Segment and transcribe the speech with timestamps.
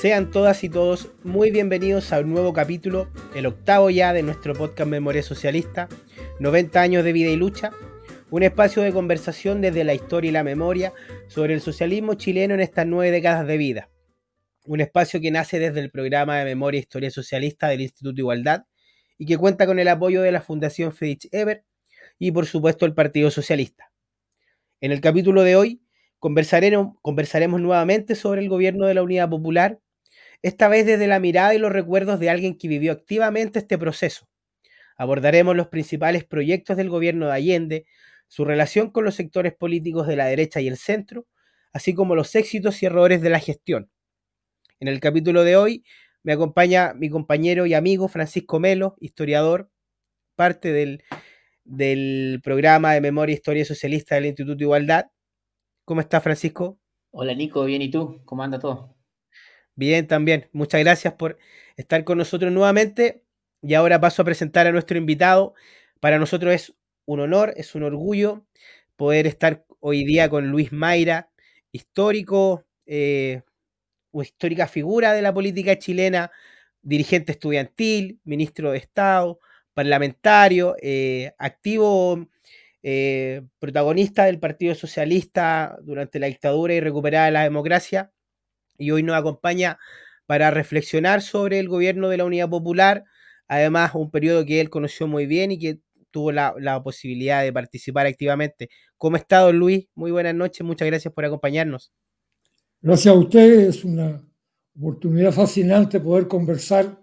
[0.00, 4.54] Sean todas y todos muy bienvenidos a un nuevo capítulo, el octavo ya de nuestro
[4.54, 5.88] podcast Memoria Socialista,
[6.38, 7.72] 90 años de vida y lucha,
[8.30, 10.92] un espacio de conversación desde la historia y la memoria
[11.26, 13.90] sobre el socialismo chileno en estas nueve décadas de vida.
[14.66, 18.66] Un espacio que nace desde el programa de Memoria e Historia Socialista del Instituto Igualdad
[19.18, 21.64] y que cuenta con el apoyo de la Fundación Friedrich Eber
[22.20, 23.90] y por supuesto el Partido Socialista.
[24.80, 25.82] En el capítulo de hoy
[26.20, 29.80] conversaremos, conversaremos nuevamente sobre el gobierno de la Unidad Popular,
[30.42, 34.28] esta vez desde la mirada y los recuerdos de alguien que vivió activamente este proceso.
[34.96, 37.86] Abordaremos los principales proyectos del gobierno de Allende,
[38.26, 41.26] su relación con los sectores políticos de la derecha y el centro,
[41.72, 43.90] así como los éxitos y errores de la gestión.
[44.80, 45.84] En el capítulo de hoy
[46.22, 49.70] me acompaña mi compañero y amigo Francisco Melo, historiador,
[50.36, 55.06] parte del, programa de Memoria e Historia Socialista del Instituto Igualdad.
[55.84, 56.78] ¿Cómo estás, Francisco?
[57.10, 58.20] Hola, Nico, bien, ¿y tú?
[58.24, 58.97] ¿Cómo anda todo?
[59.78, 60.48] Bien, también.
[60.52, 61.38] Muchas gracias por
[61.76, 63.22] estar con nosotros nuevamente.
[63.62, 65.54] Y ahora paso a presentar a nuestro invitado.
[66.00, 66.74] Para nosotros es
[67.06, 68.44] un honor, es un orgullo
[68.96, 71.30] poder estar hoy día con Luis Mayra,
[71.70, 73.42] histórico, eh,
[74.12, 76.32] o histórica figura de la política chilena,
[76.82, 79.40] dirigente estudiantil, ministro de Estado,
[79.74, 82.26] parlamentario, eh, activo
[82.82, 88.12] eh, protagonista del Partido Socialista durante la dictadura y recuperada la democracia,
[88.78, 89.78] y hoy nos acompaña
[90.26, 93.04] para reflexionar sobre el gobierno de la Unidad Popular,
[93.48, 97.52] además un periodo que él conoció muy bien y que tuvo la, la posibilidad de
[97.52, 98.68] participar activamente.
[98.96, 99.86] ¿Cómo ha estado Luis?
[99.94, 101.92] Muy buenas noches, muchas gracias por acompañarnos.
[102.80, 104.24] Gracias a ustedes, es una
[104.76, 106.98] oportunidad fascinante poder conversar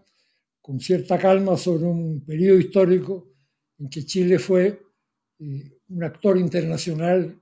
[0.61, 3.27] con cierta calma sobre un periodo histórico
[3.77, 4.81] en que Chile fue
[5.39, 7.41] eh, un actor internacional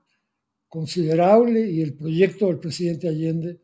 [0.68, 3.63] considerable y el proyecto del presidente Allende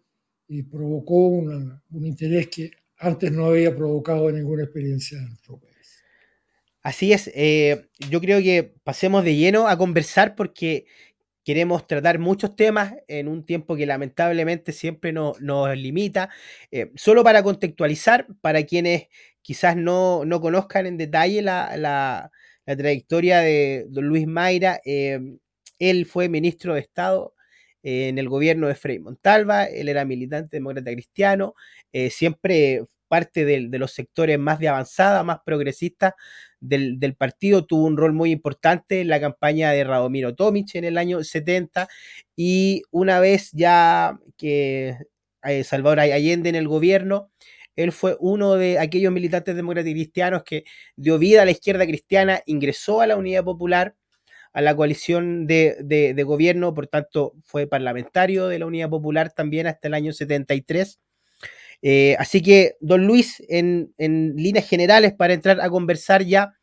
[0.53, 6.03] y provocó un interés que antes no había provocado ninguna experiencia en nuestro país.
[6.83, 10.87] Así es, eh, yo creo que pasemos de lleno a conversar porque
[11.45, 15.39] queremos tratar muchos temas en un tiempo que lamentablemente siempre nos
[15.77, 16.31] limita.
[16.73, 19.07] Eh, solo para contextualizar, para quienes
[19.43, 22.33] quizás no, conozcan en detalle la, la,
[22.65, 25.21] trayectoria de don Luis Mayra, eh,
[25.79, 27.35] él fue ministro de Estado
[27.83, 31.55] en el gobierno de Frei Montalva, él era militante demócrata cristiano,
[31.93, 36.13] eh, siempre parte de, los sectores más de avanzada, más progresistas
[36.61, 40.85] del, del, partido, tuvo un rol muy importante en la campaña de Radomiro Tomic en
[40.85, 41.89] el año 70
[42.37, 44.97] y una vez ya que
[45.43, 47.31] eh, Salvador Allende en el gobierno,
[47.77, 50.65] él fue uno de aquellos militantes demócratas cristianos que
[50.97, 53.95] dio vida a la izquierda cristiana, ingresó a la Unidad Popular,
[54.53, 59.89] a la coalición de, gobierno, por tanto fue parlamentario de la Unidad Popular también hasta
[59.89, 61.01] el año 73.
[61.83, 66.55] Eh, así que, don Luis, en, líneas generales, para entrar a conversar ya,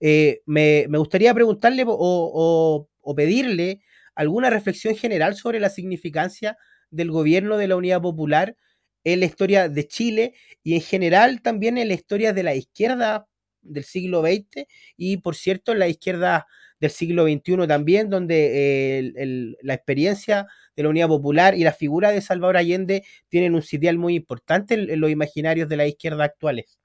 [0.00, 3.80] eh, me, gustaría preguntarle o, pedirle
[4.14, 6.58] alguna reflexión general sobre la significancia
[6.90, 8.56] del gobierno de la Unidad Popular
[9.04, 13.26] en la historia de Chile y en general también en la historia de la izquierda
[13.62, 14.66] del siglo XX
[14.96, 16.46] y, por cierto, en la izquierda
[16.80, 20.46] del siglo XXI también, donde eh, la experiencia
[20.76, 24.74] de la Unidad Popular y la figura de Salvador Allende tienen un sitial muy importante
[24.74, 26.78] en, los imaginarios de la izquierda actuales.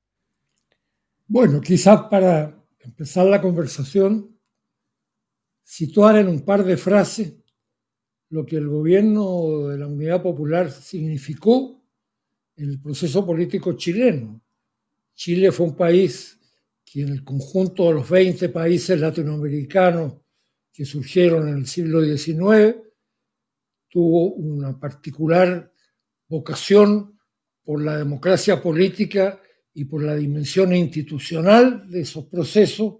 [1.28, 4.38] Bueno, quizás para empezar la conversación,
[5.64, 7.34] situar en un par de frases
[8.30, 11.84] lo que el gobierno de la Unidad Popular significó
[12.56, 14.42] en el proceso político chileno.
[15.14, 16.40] Chile fue un país
[16.94, 20.14] que en el conjunto de los 20 países latinoamericanos
[20.72, 22.76] que surgieron en el siglo XIX,
[23.90, 25.74] tuvo una particular
[26.28, 27.20] vocación
[27.64, 29.42] por la democracia política
[29.74, 32.98] y por la dimensión institucional de esos procesos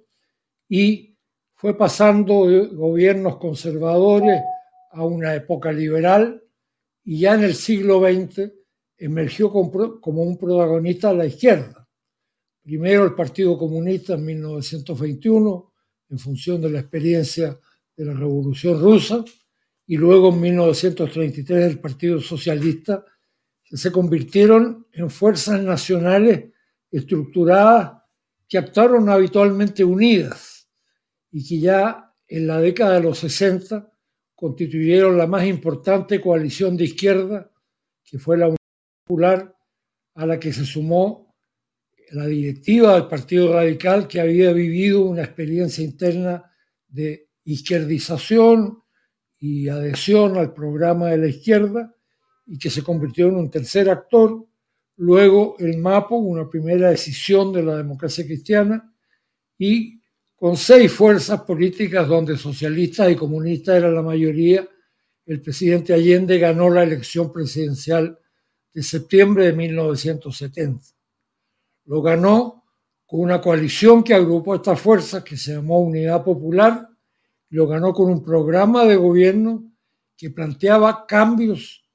[0.68, 1.16] y
[1.54, 4.42] fue pasando de gobiernos conservadores
[4.90, 6.44] a una época liberal
[7.04, 8.54] y ya en el siglo XX
[8.98, 11.83] emergió como un protagonista a la izquierda.
[12.64, 15.74] Primero el Partido Comunista en 1921,
[16.10, 17.60] en función de la experiencia
[17.96, 19.24] de la Revolución Rusa,
[19.86, 23.04] y luego en 1933 el Partido Socialista,
[23.66, 26.54] que se convirtieron en fuerzas nacionales
[26.90, 28.02] estructuradas
[28.48, 30.70] que actuaron habitualmente unidas
[31.32, 33.92] y que ya en la década de los 60
[34.36, 37.52] constituyeron la más importante coalición de izquierda,
[38.06, 38.58] que fue la Unión
[39.06, 39.54] Popular,
[40.16, 41.33] a la que se sumó
[42.14, 46.44] la directiva del Partido Radical, que había vivido una experiencia interna
[46.88, 48.84] de izquierdización,
[49.46, 51.94] y adhesión al programa de la izquierda
[52.46, 54.48] y que se convirtió en un tercer actor
[54.96, 58.96] luego el MAPO, una primera decisión de la democracia cristiana,
[59.58, 60.00] y
[60.34, 64.66] con seis fuerzas políticas donde socialistas y comunistas eran la mayoría,
[65.26, 68.18] el presidente Allende ganó la elección presidencial
[68.74, 70.86] de septiembre de 1970.
[71.86, 72.64] Lo ganó
[73.06, 76.90] con una coalición que agrupó estas fuerzas que se llamó Unidad Popular,
[77.50, 79.72] lo ganó con un programa de gobierno
[80.18, 81.88] que planteaba cambios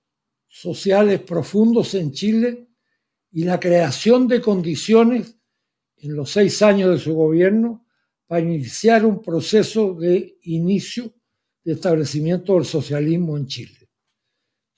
[0.46, 2.68] sociales profundos en Chile
[3.32, 5.36] y la creación de condiciones
[5.96, 7.84] en los seis años de su gobierno
[8.26, 11.12] para iniciar un proceso de inicio
[11.64, 13.88] de establecimiento del socialismo en Chile.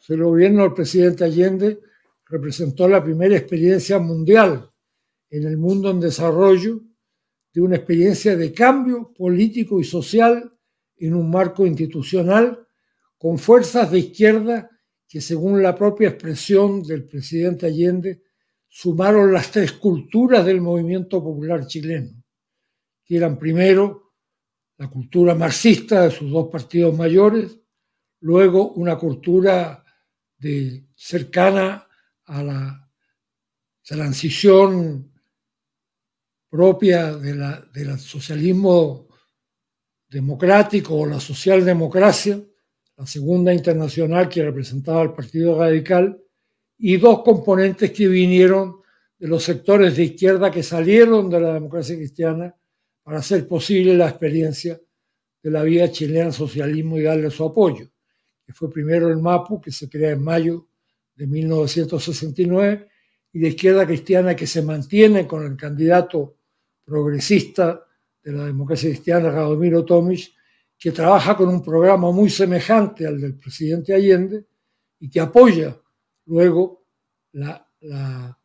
[0.09, 1.79] El gobierno del presidente Allende
[2.27, 4.70] representó la primera experiencia mundial
[5.31, 6.83] en el mundo en desarrollo
[7.53, 10.53] de una experiencia de cambio político y social
[10.97, 12.67] en un marco institucional
[13.17, 14.71] con fuerzas de izquierda
[15.09, 18.23] que, según la propia expresión del presidente Allende,
[18.69, 22.23] sumaron las tres culturas del movimiento popular chileno,
[23.05, 24.13] que eran primero
[24.79, 27.59] la cultura marxista de sus dos partidos mayores,
[28.21, 29.85] luego una cultura
[30.95, 31.87] cercana
[32.25, 32.91] a la
[33.83, 35.10] transición
[36.51, 39.07] propia de la, del socialismo
[40.09, 42.43] democrático o la socialdemocracia,
[42.97, 46.21] la segunda internacional que representaba al Partido Radical,
[46.77, 48.81] y dos componentes que vinieron
[49.19, 52.55] de los sectores de izquierda que salieron de la democracia cristiana
[53.03, 54.81] para hacer posible la experiencia
[55.43, 57.87] de la vida chilena socialismo y darle su apoyo,
[58.45, 60.69] que fue primero el MAPU, que se crea en mayo
[61.15, 62.89] de 1969,
[63.33, 66.40] y de izquierda cristiana que se mantiene con el candidato
[66.91, 67.87] progresista
[68.23, 70.33] de la democracia cristiana, Radomiro Tomic,
[70.77, 74.47] que trabaja con un programa muy semejante al del presidente Allende
[74.99, 75.79] y que apoya
[76.27, 76.87] luego
[77.33, 78.37] la, la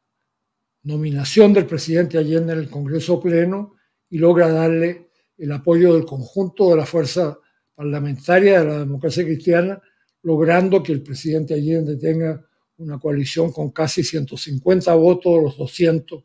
[0.83, 3.75] nominación del presidente Allende en el Congreso Pleno
[4.09, 7.37] y logra darle el apoyo del conjunto de la fuerza
[7.73, 9.81] parlamentaria de la democracia cristiana,
[10.21, 12.45] logrando que el presidente Allende tenga
[12.77, 16.23] una coalición con casi 150 votos de los 200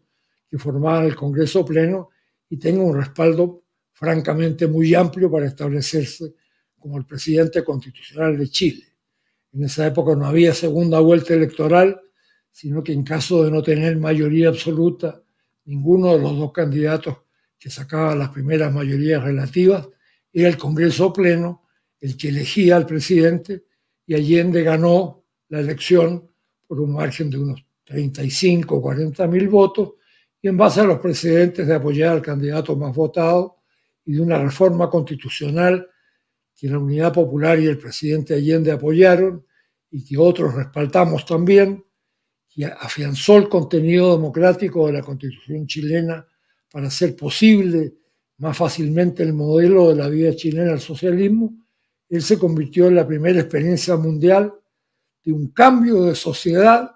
[0.50, 2.10] que el Congreso Pleno
[2.48, 3.62] y tenga un respaldo
[3.92, 6.34] francamente muy amplio para establecerse
[6.78, 8.84] como el presidente constitucional de Chile.
[9.52, 12.00] En esa época no había segunda vuelta electoral,
[12.50, 15.22] sino que en caso de no tener mayoría absoluta,
[15.66, 17.18] ninguno de los dos candidatos
[17.58, 19.88] que sacaba las primeras mayorías relativas
[20.32, 21.68] era el Congreso Pleno
[22.00, 23.64] el que elegía al presidente
[24.06, 26.28] y Allende ganó la elección
[26.66, 29.90] por un margen de unos 35 o 40 mil votos
[30.42, 33.58] y en base a los precedentes de apoyar al candidato más votado
[34.04, 35.88] y de una reforma constitucional
[36.56, 39.44] que la Unidad Popular y el presidente Allende apoyaron
[39.90, 41.84] y que otros respaldamos también,
[42.48, 46.26] que afianzó el contenido democrático de la constitución chilena
[46.70, 47.94] para hacer posible
[48.38, 51.66] más fácilmente el modelo de la vida chilena al socialismo,
[52.08, 54.52] él se convirtió en la primera experiencia mundial
[55.22, 56.90] de un cambio de sociedad,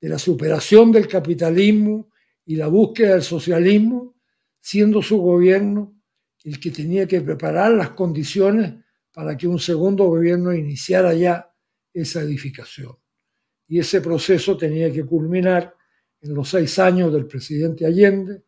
[0.00, 2.09] de la superación del capitalismo
[2.50, 4.16] y la búsqueda del socialismo,
[4.60, 6.02] siendo su gobierno
[6.42, 8.74] el que tenía que preparar las condiciones
[9.12, 11.48] para que un segundo gobierno iniciara ya
[11.94, 12.96] esa edificación.
[13.68, 15.76] Y ese proceso tenía que culminar
[16.20, 18.42] en los seis años del presidente Allende,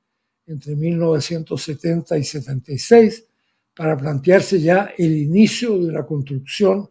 [0.47, 3.29] entre 1970 y 76,
[3.73, 6.91] para plantearse ya el inicio de la construcción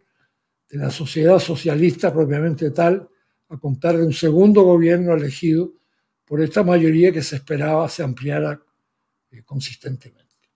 [0.66, 3.06] de la sociedad socialista propiamente tal,
[3.50, 5.74] a contar de un segundo gobierno elegido
[6.32, 8.58] por esta mayoría que se esperaba se ampliara
[9.30, 10.48] eh, consistentemente.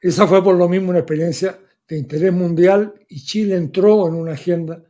[0.00, 4.34] Esa fue por lo mismo una experiencia de interés mundial y Chile entró en una
[4.34, 4.80] agenda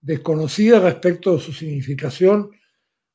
[0.00, 2.52] desconocida respecto de su significación,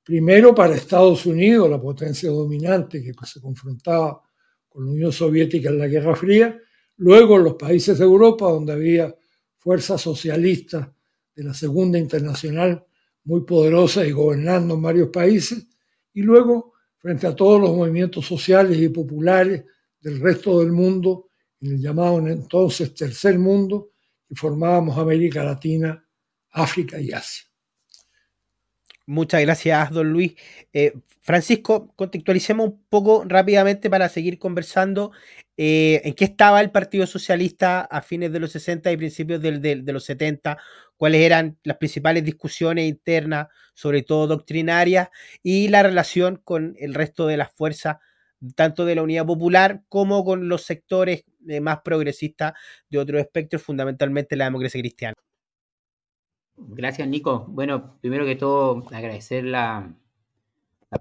[0.04, 4.22] primero para Estados Unidos, la potencia dominante que se confrontaba
[4.70, 6.62] con la Unión Soviética en la Guerra Fría,
[6.98, 9.16] luego en los países de Europa donde había
[9.58, 10.89] fuerzas socialistas
[11.36, 12.86] de la Segunda Internacional
[13.24, 15.68] muy poderosas y gobernando en varios países,
[16.18, 19.66] y luego frente a todos los movimientos sociales y populares
[20.00, 21.30] del resto del mundo,
[21.62, 23.92] en el llamado entonces Tercer Mundo,
[24.28, 26.04] que formábamos América Latina,
[26.50, 27.46] África y Asia.
[29.06, 30.34] Muchas gracias, don Luis.
[30.74, 35.12] Eh, Francisco, contextualicemos un poco rápidamente para seguir conversando
[35.56, 39.94] eh, en qué estaba el Partido Socialista a fines de los 60 y principios de
[39.94, 40.58] los 70,
[40.98, 45.10] cuáles eran las principales discusiones internas, sobre todo doctrinarias,
[45.44, 47.98] y la relación con el resto de las fuerzas,
[48.56, 52.54] tanto de la Unidad Popular como con los sectores eh, más progresistas
[52.89, 55.13] de otros espectros, fundamentalmente la democracia cristiana.
[56.58, 57.46] Gracias, Nico.
[57.48, 59.94] Bueno, primero que todo, agradecer la,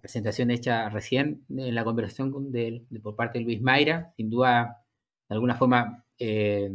[0.01, 2.31] presentación hecha recién en la conversación
[3.03, 4.85] por parte de Luis Mayra, sin duda,
[5.29, 6.71] de alguna forma, eh,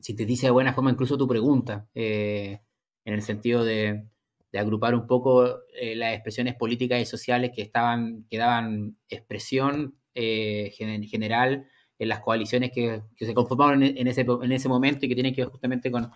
[0.00, 2.60] sintetiza de buena forma incluso tu pregunta, eh,
[3.04, 4.06] en el sentido de,
[4.52, 10.72] agrupar un poco eh, las expresiones políticas y sociales que, estaban, que daban expresión eh,
[10.76, 11.68] general
[12.00, 15.42] en las coaliciones que, se conformaron en, ese, en ese momento y que tienen que
[15.42, 16.10] ver justamente con,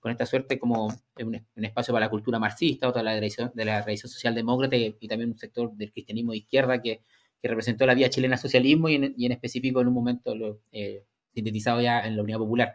[0.00, 3.64] con esta suerte como un, espacio para la cultura marxista, otra de la tradición, de
[3.64, 7.02] la socialdemócrata y, y, también un sector del cristianismo de izquierda que,
[7.40, 10.60] que representó la vía chilena socialismo y en, y en específico en un momento lo,
[10.72, 11.04] eh,
[11.34, 12.74] sintetizado ya en la Unidad Popular.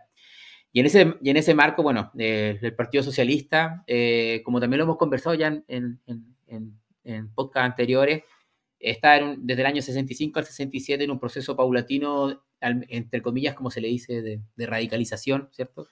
[0.74, 4.80] Y en ese, y en ese marco, bueno, eh, el Partido Socialista, eh, como también
[4.80, 8.24] lo hemos conversado ya en, en, en, en podcast anteriores,
[8.80, 13.82] está desde el año 65 al 67 en un proceso paulatino, entre comillas, como se
[13.82, 15.88] le dice, de, de radicalización, ¿cierto?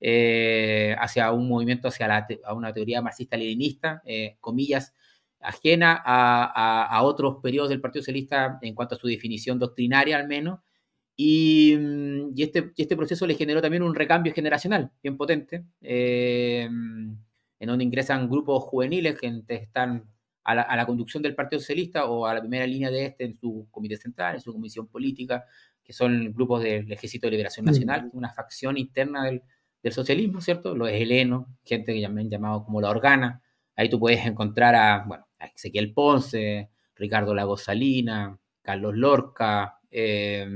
[0.00, 4.94] Eh, hacia un movimiento, hacia la, a una teoría marxista-leninista, eh, comillas,
[5.40, 10.26] ajena a, a, otros periodos del Partido Socialista en cuanto a su definición doctrinaria al
[10.26, 10.60] menos,
[11.16, 11.74] y,
[12.34, 17.66] y, este, y este proceso le generó también un recambio generacional bien potente, eh, en
[17.66, 20.04] donde ingresan grupos juveniles que están
[20.44, 23.24] a la, a la, conducción del Partido Socialista o a la primera línea de este
[23.24, 25.44] en su comité central, en su comisión política,
[25.82, 29.42] que son grupos del Ejército de Liberación Nacional, una facción interna del,
[29.82, 30.76] del socialismo, ¿cierto?
[30.76, 33.42] Los helenos, gente que también llamado como la organa.
[33.74, 40.46] Ahí tú puedes encontrar a, bueno, a Ezequiel Ponce, Ricardo Lagos Salina, Carlos Lorca, eh,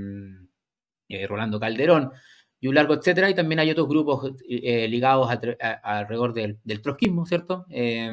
[1.10, 2.12] eh, Rolando Calderón
[2.60, 3.28] y un largo etcétera.
[3.30, 5.30] Y también hay otros grupos eh, ligados
[5.82, 7.66] alrededor del, del, trotskismo, ¿cierto?
[7.70, 8.10] Eh,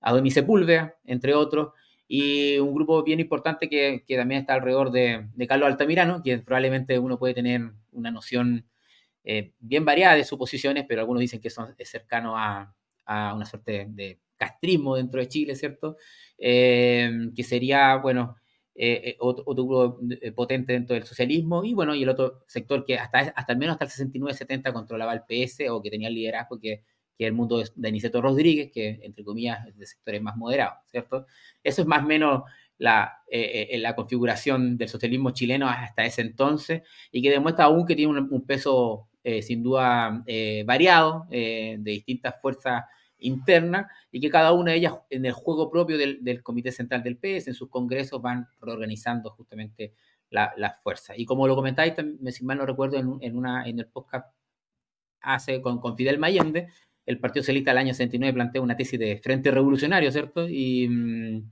[0.00, 1.72] Adonis Sepúlveda, entre otros.
[2.06, 6.98] Y un grupo bien importante que, que también está alrededor de, Carlos Altamirano, que probablemente
[6.98, 8.66] uno puede tener una noción
[9.24, 12.74] eh, bien variada de suposiciones, pero algunos dicen que son, es cercano a,
[13.04, 15.96] a, una suerte de castrismo dentro de Chile, ¿cierto?
[16.38, 18.36] Eh, que sería, bueno,
[18.80, 20.00] eh, otro, otro, grupo
[20.34, 23.76] potente dentro del socialismo y, bueno, y el otro sector que hasta, hasta al menos
[23.80, 26.84] hasta el 69-70 controlaba el PS o que tenía el liderazgo, que,
[27.16, 31.26] que el mundo de Aniceto Rodríguez, que, entre comillas, es de sectores más moderados, ¿cierto?
[31.62, 32.42] Eso es más o menos
[32.78, 37.96] la, eh, la configuración del socialismo chileno hasta ese entonces y que demuestra aún que
[37.96, 42.84] tiene un, un peso eh, sin duda eh, variado, eh, de distintas fuerzas
[43.18, 47.02] internas, y que cada una de ellas en el juego propio del, del Comité Central
[47.02, 49.94] del PS, en sus congresos, van reorganizando justamente
[50.30, 51.18] las la fuerzas.
[51.18, 51.94] Y como lo comentáis,
[52.30, 54.26] si mal no recuerdo, en, en, una, en el podcast
[55.20, 56.68] hace con, con Fidel Mayende,
[57.06, 60.46] el Partido Socialista del año 69 plantea una tesis de frente revolucionario, ¿cierto?
[60.48, 61.50] Y, mm,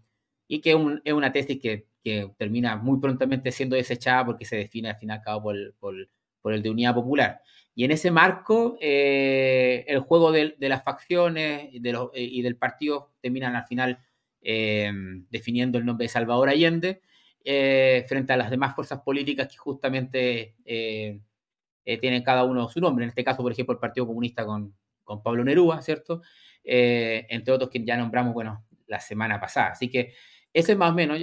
[0.49, 4.57] y que un, es una tesis que, que, termina muy prontamente siendo desechada porque se
[4.57, 5.95] define al fin y al cabo por, por,
[6.43, 7.41] por el de Unidad Popular.
[7.79, 13.55] Y en ese marco, eh, el juego de, las facciones eh, y del partido terminan
[13.55, 13.99] al final
[14.41, 14.91] eh,
[15.29, 17.03] definiendo el nombre de Salvador Allende
[17.45, 23.05] frente a las demás fuerzas políticas que justamente tienen cada uno su nombre.
[23.05, 24.75] En este caso, por ejemplo, el Partido Comunista con,
[25.23, 26.23] Pablo Nerúa, ¿cierto?
[26.65, 29.73] entre otros que ya nombramos, bueno, la semana pasada.
[29.73, 30.15] Así que
[30.53, 31.21] ese es más o menos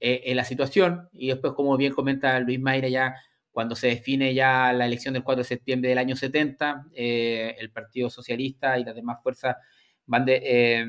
[0.00, 1.10] la situación.
[1.12, 3.14] Y después, como bien comenta Luis Mayra, ya
[3.54, 7.70] cuando se define ya la elección del 4 de septiembre del año 70, eh, el
[7.70, 9.56] Partido Socialista y las demás fuerzas
[10.06, 10.84] van eh,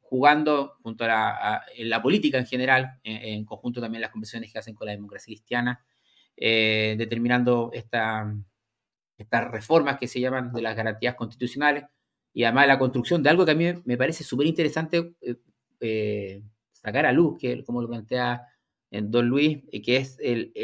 [0.00, 1.62] jugando junto a la,
[1.94, 5.84] a, política en general, en, conjunto también las conversaciones que hacen con la democracia cristiana,
[6.38, 8.34] eh, determinando esta,
[9.18, 11.84] estas reformas que se llaman de las garantías constitucionales
[12.32, 15.12] y además la construcción de algo que a mí me parece súper interesante
[16.72, 18.42] sacar a luz, que como lo plantea
[18.90, 20.54] Don Luis, que es el,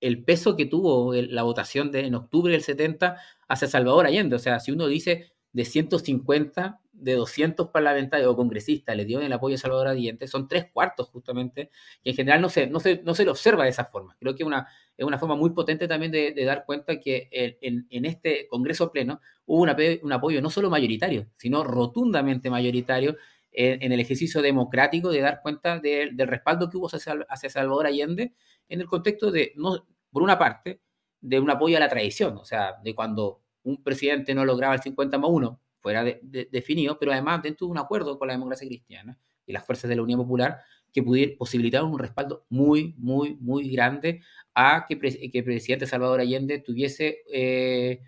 [0.00, 3.16] el peso que tuvo la votación de, en octubre del 70
[3.48, 4.36] hacia Salvador Allende.
[4.36, 9.32] O sea, si uno dice de 150, de 200 parlamentarios o congresistas le dieron el
[9.32, 11.70] apoyo a Salvador Allende, son tres cuartos justamente,
[12.02, 14.16] y en general no se, no se, no se lo observa de esa forma.
[14.20, 18.04] Creo que una, es una forma muy potente también de, dar cuenta que en, en,
[18.04, 23.16] este Congreso pleno hubo una, un apoyo no solo mayoritario, sino rotundamente mayoritario
[23.52, 27.50] en, en el ejercicio democrático de dar cuenta de, del respaldo que hubo hacia, hacia
[27.50, 28.34] Salvador Allende
[28.68, 30.80] en el contexto de, no, por una parte,
[31.20, 34.80] de un apoyo a la tradición, o sea, de cuando un presidente no lograba el
[34.80, 38.34] 50 más 1, fuera de, de, definido, pero además dentro de un acuerdo con la
[38.34, 40.60] democracia cristiana y las fuerzas de la Unión Popular
[40.92, 44.22] que pudiera, posibilitaron un respaldo muy, muy, muy grande
[44.54, 48.00] a que, que el presidente Salvador Allende tuviese, eh,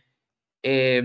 [0.62, 1.02] eh,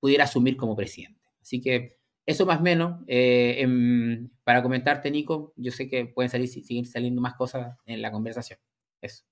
[0.00, 1.20] pudiera asumir como presidente.
[1.40, 1.97] Así que
[2.28, 6.86] eso más o menos, eh, en, para comentarte, Nico, yo sé que pueden salir, seguir
[6.86, 8.58] saliendo más cosas en la conversación.
[9.00, 9.24] Eso.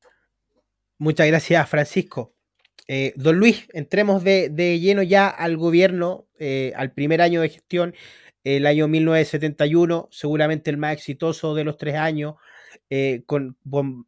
[0.96, 2.34] Muchas gracias, Francisco.
[2.88, 7.50] Eh, don Luis, entremos de, de, lleno ya al gobierno, eh, al primer año de
[7.50, 7.94] gestión.
[8.44, 12.36] el año 1971, seguramente el más exitoso de los tres años,
[12.88, 13.56] eh, con,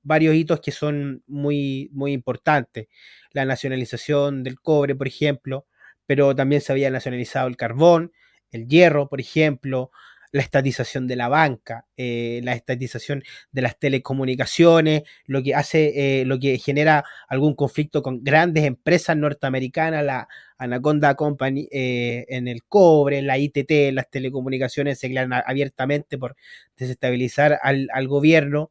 [0.02, 2.88] varios hitos que son muy, muy importantes.
[3.32, 5.66] La nacionalización del cobre, por ejemplo,
[6.06, 8.12] pero también se había nacionalizado el carbón,
[8.52, 9.90] el hierro, por ejemplo,
[10.32, 16.24] la estatización de la banca, eh, la estatización de las telecomunicaciones, lo que hace, eh,
[16.24, 20.28] lo que genera algún conflicto con grandes empresas norteamericanas, la
[20.58, 26.36] Anaconda Company eh, en el cobre, la ITT, las telecomunicaciones se declaran abiertamente por
[26.76, 28.70] desestabilizar al, al gobierno.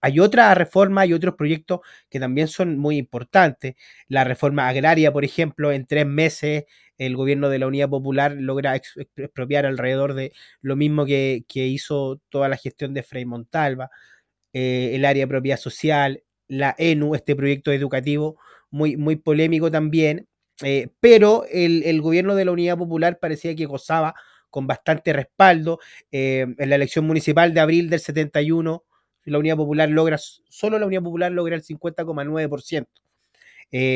[0.00, 3.74] Hay otra reforma y otros proyectos que también son muy importantes.
[4.06, 6.64] La reforma agraria, por ejemplo, en tres meses
[6.98, 12.48] el gobierno de la Unidad Popular logra expropiar alrededor de lo mismo que, hizo toda
[12.48, 13.90] la gestión de Frei Montalva,
[14.52, 18.38] eh, el área de propiedad social, la ENU, este proyecto educativo
[18.70, 20.26] muy, muy polémico también,
[20.64, 24.14] eh, pero el, gobierno de la Unidad Popular parecía que gozaba
[24.50, 25.78] con bastante respaldo.
[26.10, 28.84] Eh, en la elección municipal de abril del 71,
[29.24, 32.86] la Unidad Popular logra, solo la Unidad Popular logra el 50,9%.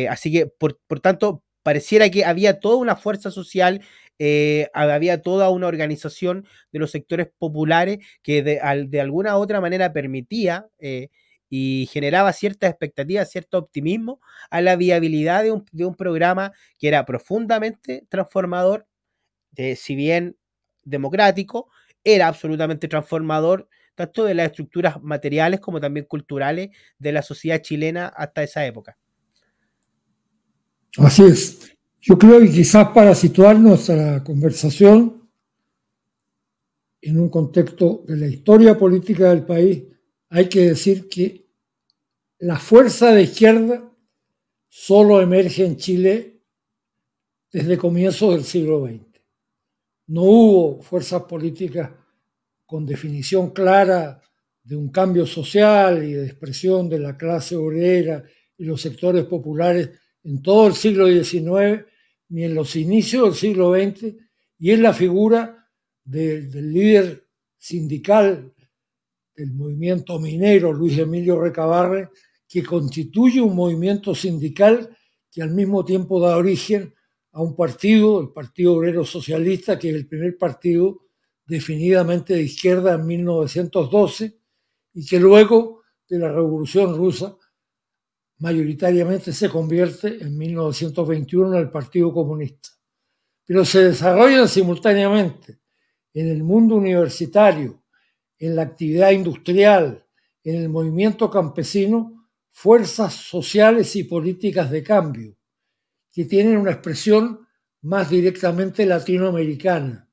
[0.09, 3.83] así que, por, por tanto, pareciera que había toda una fuerza social,
[4.19, 9.61] eh, había toda una organización de los sectores populares que de, de alguna u otra
[9.61, 11.09] manera permitía eh,
[11.49, 18.07] y generaba cierta expectativa, cierto optimismo a la viabilidad de un, programa que era profundamente
[18.09, 18.87] transformador,
[19.77, 20.37] si bien
[20.85, 21.69] democrático,
[22.05, 28.07] era absolutamente transformador tanto de las estructuras materiales como también culturales de la sociedad chilena
[28.07, 28.97] hasta esa época.
[30.99, 31.59] Así es.
[32.01, 35.31] Yo creo que quizás para situar nuestra conversación
[37.01, 39.85] en un contexto de la historia política del país,
[40.29, 41.47] hay que decir que
[42.39, 43.89] la fuerza de izquierda
[44.69, 46.43] solo emerge en Chile
[47.53, 49.21] desde comienzos del siglo XX.
[50.09, 51.91] No hubo fuerzas políticas
[52.67, 54.21] con definición clara
[54.63, 58.25] de un cambio social y de expresión de la clase obrera
[58.57, 59.91] y los sectores populares
[60.25, 61.85] en todo el siglo XIX
[62.29, 64.15] ni en los inicios del siglo XX,
[64.59, 65.69] y es la figura
[66.05, 68.53] del líder sindical
[69.37, 72.11] del movimiento minero, Luis Emilio Recabarre,
[72.49, 74.97] que constituye un movimiento sindical
[75.31, 76.95] que al mismo tiempo da origen
[77.33, 81.07] a un partido, el Partido Obrero Socialista, que es el primer partido
[81.47, 84.39] definidamente de izquierda en 1912
[84.95, 87.37] y que luego de la Revolución Rusa
[88.43, 92.71] mayoritariamente se convierte en 1921 en el Partido Comunista.
[93.47, 95.61] Pero se desarrollan simultáneamente
[96.13, 97.85] en el mundo universitario,
[98.41, 100.05] en la actividad industrial,
[100.43, 105.37] en el movimiento campesino, fuerzas sociales y políticas de cambio,
[106.11, 107.47] que tienen una expresión
[107.83, 110.11] más directamente latinoamericana.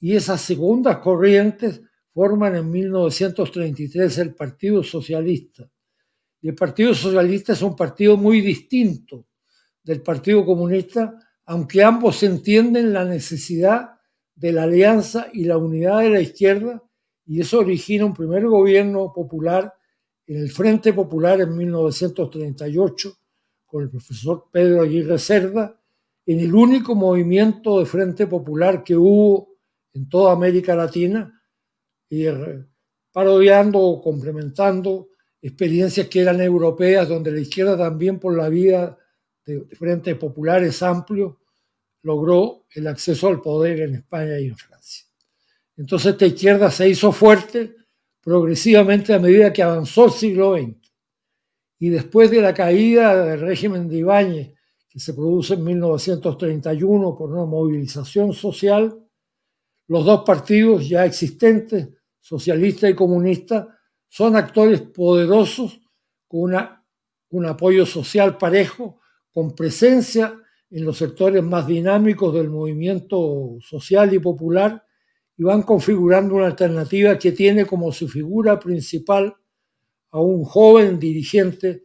[0.00, 5.70] Y esas segundas corrientes forman en 1933 el Partido Socialista,
[6.42, 9.26] y el Partido Socialista es un partido muy distinto
[9.82, 13.90] del Partido Comunista, aunque ambos entienden la necesidad
[14.34, 16.82] de la alianza y la unidad de la izquierda,
[17.26, 19.72] y eso origina un primer gobierno popular
[20.26, 23.12] en el Frente Popular en 1938,
[23.66, 25.78] con el profesor Pedro Aguirre Cerda,
[26.24, 29.56] en el único movimiento de Frente Popular que hubo
[29.92, 31.42] en toda América Latina,
[32.08, 32.64] y eh,
[33.12, 35.09] parodiando o complementando
[35.42, 38.96] experiencias que eran europeas, donde la izquierda también por la vía
[39.44, 41.34] de frentes populares amplios
[42.02, 45.06] logró el acceso al poder en España y en Francia.
[45.76, 47.74] Entonces esta izquierda se hizo fuerte
[48.22, 50.76] progresivamente a medida que avanzó el siglo XX.
[51.78, 54.52] Y después de la caída del régimen de Ibáñez,
[54.88, 59.02] que se produce en 1931 por una movilización social,
[59.86, 61.88] los dos partidos ya existentes,
[62.20, 63.79] socialista y comunista,
[64.10, 65.80] son actores poderosos
[66.26, 66.52] con
[67.30, 69.00] un apoyo social parejo,
[69.32, 70.36] con presencia
[70.68, 74.84] en los sectores más dinámicos del movimiento social y popular
[75.36, 79.36] y van configurando una alternativa que tiene como su figura principal
[80.10, 81.84] a un joven dirigente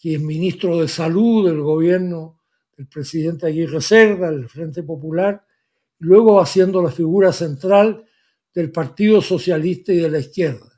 [0.00, 2.40] que es ministro de Salud del gobierno
[2.74, 5.44] del presidente Aguirre Cerda, del Frente Popular,
[6.00, 8.04] y luego haciendo la figura central
[8.54, 10.75] del Partido Socialista y de la izquierda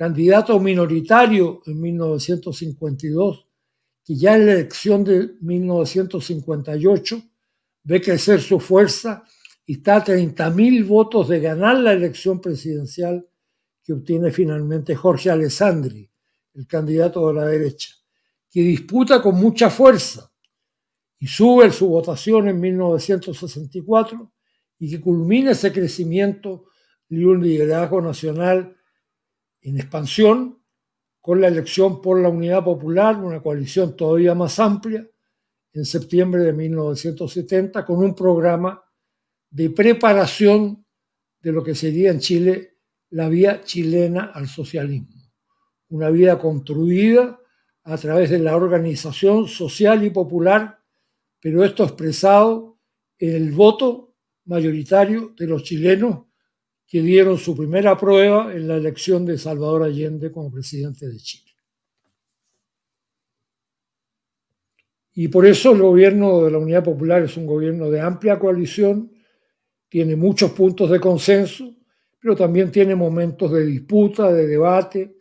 [0.00, 3.46] candidato minoritario en 1952,
[4.02, 7.22] que ya en la elección de 1958
[7.82, 9.22] ve crecer su fuerza
[9.66, 13.28] y está a 30.000 votos de ganar la elección presidencial
[13.84, 16.10] que obtiene finalmente Jorge Alessandri,
[16.54, 17.90] el candidato de la derecha,
[18.50, 20.32] que disputa con mucha fuerza
[21.18, 24.32] y sube su votación en 1964
[24.78, 26.68] y que culmine ese crecimiento
[27.10, 28.78] y un liderazgo nacional
[29.62, 30.60] en expansión
[31.20, 35.06] con la elección por la Unidad Popular, una coalición todavía más amplia,
[35.72, 38.82] en septiembre de 1970, con un programa
[39.50, 40.84] de preparación
[41.40, 42.78] de lo que sería en Chile
[43.10, 45.14] la vía chilena al socialismo.
[45.88, 47.38] Una vía construida
[47.84, 50.78] a través de la organización social y popular,
[51.40, 52.78] pero esto expresado
[53.18, 56.29] en el voto mayoritario de los chilenos
[56.90, 61.52] que dieron su primera prueba en la elección de Salvador Allende como presidente de Chile.
[65.14, 69.12] Y por eso el gobierno de la Unidad Popular es un gobierno de amplia coalición,
[69.88, 71.72] tiene muchos puntos de consenso,
[72.18, 75.16] pero también tiene momentos de disputa, de debate,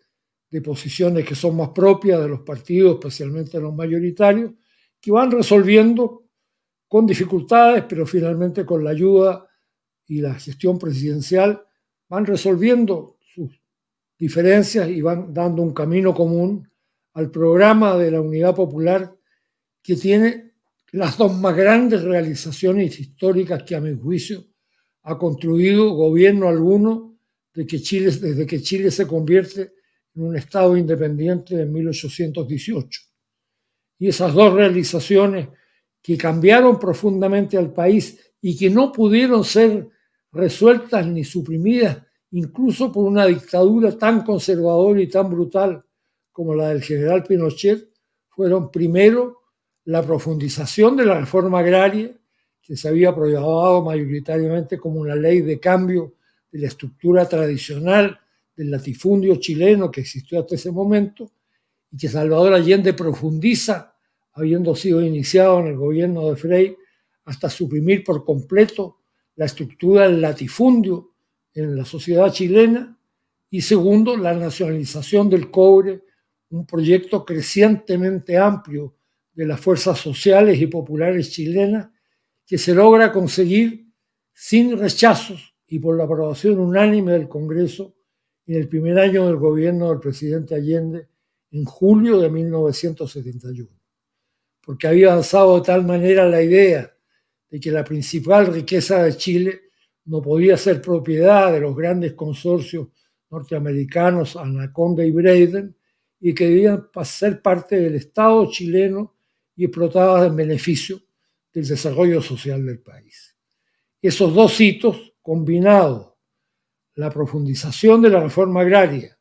[0.49, 4.53] de posiciones que son más propias de los partidos, especialmente los mayoritarios,
[4.99, 6.23] que van resolviendo
[6.87, 9.48] con dificultades, pero finalmente con la ayuda
[10.09, 11.63] y la gestión presidencial,
[12.09, 13.61] van resolviendo sus
[14.17, 16.67] diferencias y van dando un camino común
[17.13, 19.15] al programa de la Unidad Popular
[19.81, 20.53] que tiene
[20.91, 24.43] las dos más grandes realizaciones históricas que a mi juicio
[25.03, 27.19] ha construido gobierno alguno
[27.53, 29.73] de que Chile, desde que Chile se convierte
[30.15, 33.01] en un Estado independiente en 1818.
[33.99, 35.49] Y esas dos realizaciones
[36.01, 39.87] que cambiaron profundamente al país y que no pudieron ser
[40.31, 41.97] resueltas ni suprimidas,
[42.31, 45.83] incluso por una dictadura tan conservadora y tan brutal
[46.31, 47.89] como la del general Pinochet,
[48.29, 49.39] fueron primero
[49.85, 52.15] la profundización de la reforma agraria,
[52.61, 56.13] que se había aprobado mayoritariamente como una ley de cambio
[56.51, 58.19] de la estructura tradicional
[58.55, 61.31] del latifundio chileno que existió hasta ese momento,
[61.91, 63.95] y que Salvador Allende profundiza,
[64.33, 66.77] habiendo sido iniciado en el gobierno de Frei,
[67.25, 68.98] hasta suprimir por completo
[69.39, 71.13] la estructura del latifundio
[71.53, 72.99] en la sociedad chilena,
[73.49, 76.03] y segundo, la nacionalización del cobre,
[76.49, 78.97] un proyecto crecientemente amplio
[79.31, 81.87] de las fuerzas sociales y populares chilenas
[82.45, 83.87] que se logra conseguir
[84.33, 87.95] sin rechazos y por la aprobación unánime del Congreso
[88.45, 91.07] en el primer año del gobierno del presidente Allende
[91.51, 93.69] en julio de 1971,
[94.65, 96.93] porque había avanzado de tal manera la idea
[97.49, 99.61] de que la principal riqueza de Chile
[100.05, 102.87] no podía ser propiedad de los grandes consorcios
[103.29, 105.75] norteamericanos Anaconda y Braden
[106.19, 109.15] y que debían ser parte del Estado chileno
[109.55, 111.01] y explotadas en beneficio
[111.53, 113.35] del desarrollo social del país.
[114.01, 116.09] Esos dos hitos combinados
[116.99, 119.17] la profundización de la reforma agraria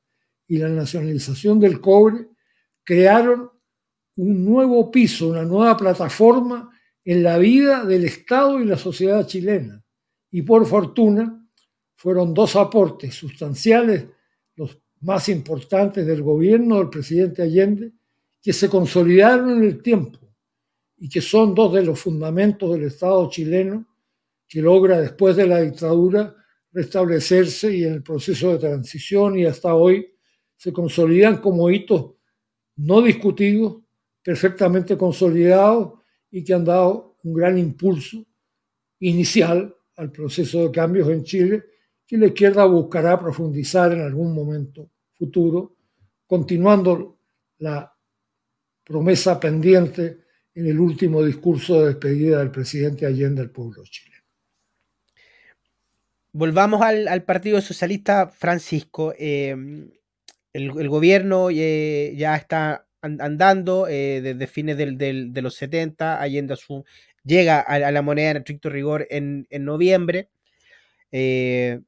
[0.49, 2.27] y la nacionalización del cobre
[2.83, 3.51] crearon
[4.17, 6.71] un nuevo piso, una nueva plataforma
[7.05, 9.83] en la vida del Estado y la sociedad chilena.
[10.31, 11.47] Y por fortuna
[11.97, 14.07] fueron dos aportes sustanciales,
[14.57, 17.93] los más importantes del gobierno del presidente Allende,
[18.43, 20.19] que se consolidaron en el tiempo
[20.97, 23.87] y que son dos de los fundamentos del Estado chileno
[24.49, 26.35] que logra después de la dictadura
[26.73, 30.15] restablecerse y en el proceso de transición y hasta hoy
[30.57, 32.13] se consolidan como hitos
[32.77, 33.79] no discutidos,
[34.23, 35.98] perfectamente consolidados
[36.31, 38.25] y que han dado un gran impulso
[39.01, 41.65] inicial al proceso de cambios en Chile
[42.07, 45.77] que la izquierda buscará profundizar en algún momento futuro,
[46.27, 47.19] continuando
[47.59, 47.93] la
[48.85, 54.19] promesa pendiente en el último discurso de despedida del presidente Allende al pueblo chileno
[56.39, 59.13] volvamos al, Partido Socialista Francisco.
[59.19, 59.91] Em,
[60.53, 66.85] el, gobierno eh, ya está andando eh, desde fines de los 70, Allende su,
[67.25, 70.31] llega a, la moneda en estricto rigor en, noviembre.
[71.13, 71.81] Eh,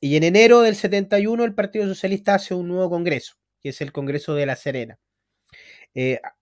[0.00, 3.92] y en enero del 71 el Partido Socialista hace un nuevo congreso, que es el
[3.92, 4.98] Congreso de La Serena.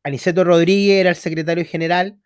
[0.03, 2.19] Aniceto Rodríguez era el secretario general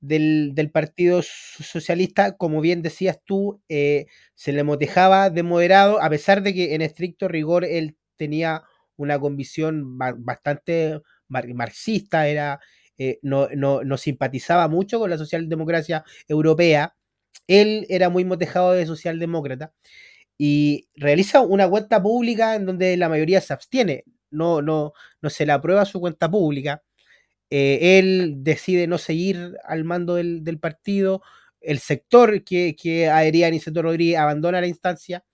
[0.00, 6.42] del, Partido Socialista, como bien decías tú, eh, se le motejaba de moderado, a pesar
[6.42, 8.62] de que en estricto rigor él tenía
[8.96, 12.60] una convicción bastante marxista, era,
[12.98, 16.94] eh, no, no, simpatizaba mucho con la socialdemocracia europea,
[17.46, 19.72] él era muy motejado de socialdemócrata
[20.38, 25.46] y realiza una cuenta pública en donde la mayoría se abstiene, no, no, no se
[25.46, 26.82] le aprueba su cuenta pública
[27.50, 31.22] eh, él decide no seguir al mando del, partido,
[31.60, 35.24] el sector que, que adhería a Aniceto Rodríguez abandona la instancia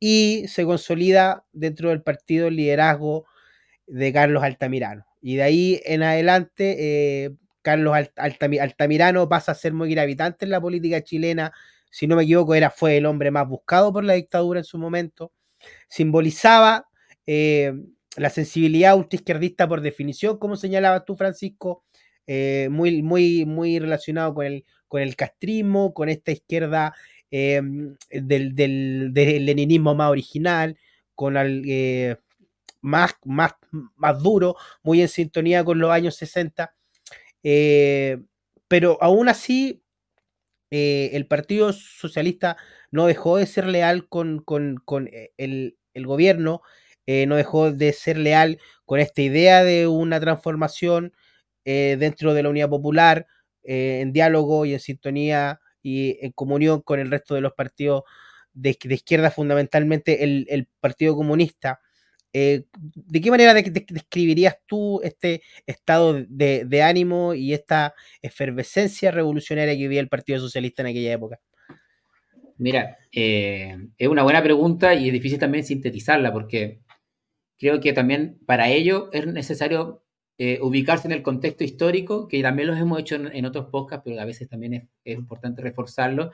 [0.00, 3.26] y se consolida dentro del partido el liderazgo
[3.86, 5.06] de Carlos Altamirano.
[5.26, 7.30] Y de ahí en adelante, eh,
[7.62, 11.50] Carlos Altamirano pasa a ser muy gravitante en la política chilena,
[11.90, 14.76] si no me equivoco, era, fue el hombre más buscado por la dictadura en su
[14.76, 15.32] momento.
[15.88, 16.86] Simbolizaba
[17.26, 17.72] eh,
[18.18, 21.84] la sensibilidad ultraizquierdista por definición, como señalabas tú, Francisco,
[22.26, 26.94] eh, muy, muy, muy relacionado con el, con el castrismo, con esta izquierda
[27.30, 30.76] del, del, del, leninismo más original,
[31.14, 32.18] con el,
[32.84, 33.52] más, más,
[33.96, 36.74] más duro, muy en sintonía con los años 60.
[38.68, 39.82] pero aún así,
[40.70, 42.56] el Partido Socialista
[42.90, 46.62] no dejó de ser leal con, con, con el, el, gobierno,
[47.06, 51.12] eh, no dejó de ser leal con esta idea de una transformación
[51.64, 53.26] eh, dentro de la Unidad Popular,
[53.62, 58.04] eh, en diálogo y en sintonía y en comunión con el resto de los partidos
[58.52, 61.80] de, de izquierda, fundamentalmente el, el Partido Comunista.
[62.34, 69.74] ¿De qué manera de, de, describirías tú este estado de, ánimo y esta efervescencia revolucionaria
[69.74, 71.40] que vivía el Partido Socialista en aquella época?
[72.58, 76.80] Mira, eh, es una buena pregunta y es difícil también sintetizarla porque
[77.56, 80.02] creo que también para ello es necesario
[80.36, 84.02] eh, ubicarse en el contexto histórico, que también los hemos hecho en, en otros podcasts,
[84.04, 86.32] pero a veces también es, es, importante reforzarlo,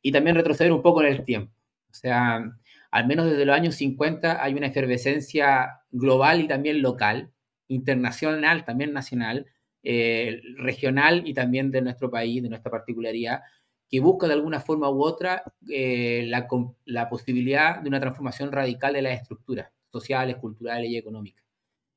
[0.00, 1.52] y también retroceder un poco en el tiempo.
[1.90, 2.58] O sea,
[2.92, 7.32] al menos desde los años 50 hay una efervescencia global y también local,
[7.66, 9.46] internacional, también nacional,
[9.82, 13.40] eh, regional y también de nuestro país, de nuestra particularidad,
[13.88, 19.02] que busca de alguna forma u otra eh, la, posibilidad de una transformación radical de
[19.02, 21.42] las estructuras sociales, culturales y económicas.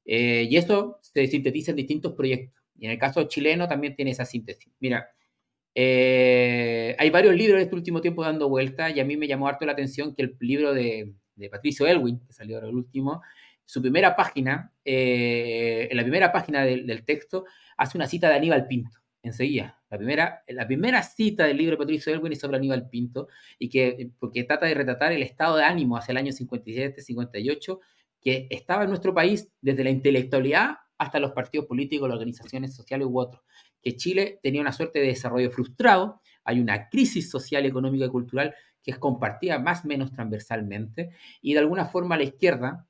[0.06, 2.64] Eh, y esto se sintetiza en distintos proyectos.
[2.78, 4.72] Y en el caso chileno también tiene esa síntesis.
[4.80, 5.10] Mira,
[5.78, 9.50] eh, hay varios libros en este último tiempo dando vuelta y a mí me llamó
[9.50, 11.14] harto la atención que el libro de,
[11.52, 13.22] Patricio Elwin, que salió ahora el último,
[13.66, 17.44] su primera página, eh, en la primera página del, del, texto,
[17.76, 19.82] hace una cita de Aníbal Pinto, enseguida.
[19.90, 23.28] La primera, la primera cita del libro de Patricio Elwin es sobre Aníbal Pinto
[23.60, 27.80] y que porque trata de retratar el estado de ánimo hacia el año 57-58
[28.22, 33.08] que estaba en nuestro país desde la intelectualidad hasta los partidos políticos, las organizaciones sociales
[33.10, 33.44] u otros,
[33.86, 38.56] que Chile tenía una suerte de desarrollo frustrado, hay una crisis social, económica y cultural
[38.82, 42.88] que es compartida más o menos transversalmente, y de alguna forma la izquierda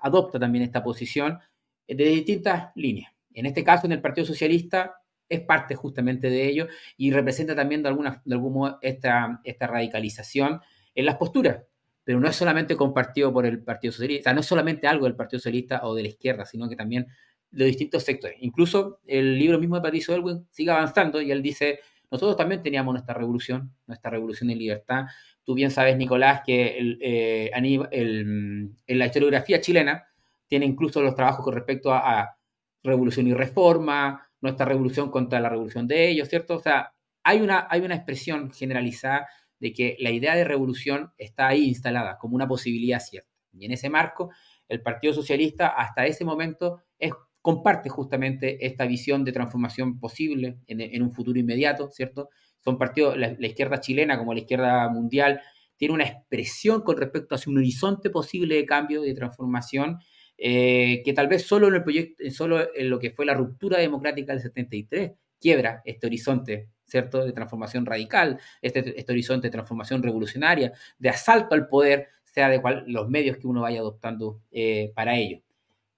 [0.00, 1.38] adopta también esta posición
[1.86, 3.12] de distintas líneas.
[3.34, 4.94] En este caso, en el Partido Socialista,
[5.28, 9.66] es parte justamente de ello y representa también de, alguna, de algún modo esta, esta
[9.66, 10.60] radicalización
[10.94, 11.64] en las posturas
[12.02, 15.38] pero no es solamente compartido por el Partido Socialista, no es solamente algo del Partido
[15.38, 17.06] Socialista o de la izquierda, sino que también
[17.50, 18.36] de distintos sectores.
[18.40, 22.92] Incluso el libro mismo de Patricio Elwin sigue avanzando y él dice, nosotros también teníamos
[22.92, 25.06] nuestra revolución, nuestra revolución de libertad.
[25.44, 27.50] Tú bien sabes, Nicolás, que el, eh,
[27.90, 30.04] el, en la historiografía chilena
[30.46, 32.36] tiene incluso los trabajos con respecto a, a,
[32.82, 36.56] revolución y reforma, nuestra revolución contra la revolución de ellos, ¿cierto?
[36.56, 41.48] O sea, hay una, hay una expresión generalizada de que la idea de revolución está
[41.48, 43.28] ahí instalada como una posibilidad cierta.
[43.52, 44.30] Y en ese marco,
[44.68, 51.02] el Partido Socialista hasta ese momento es, comparte justamente esta visión de transformación posible en,
[51.02, 52.28] un futuro inmediato, ¿cierto?
[52.58, 55.40] Son partidos, la, izquierda chilena como la izquierda mundial,
[55.76, 59.98] tiene una expresión con respecto a un horizonte posible de cambio, de transformación,
[60.36, 63.78] eh, que tal vez solo en el proyecto, solo en lo que fue la ruptura
[63.78, 67.24] democrática del 73, quiebra este horizonte ¿cierto?
[67.24, 72.60] De transformación radical, este, este, horizonte de transformación revolucionaria, de asalto al poder, sea de
[72.60, 75.40] cual, los medios que uno vaya adoptando eh, para ello.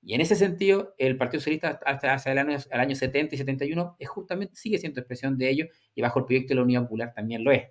[0.03, 3.97] Y en ese sentido, el Partido Socialista hasta, el año, el año 70 y 71
[3.99, 7.13] es justamente, sigue siendo expresión de ello y bajo el proyecto de la Unidad Popular
[7.15, 7.69] también lo es.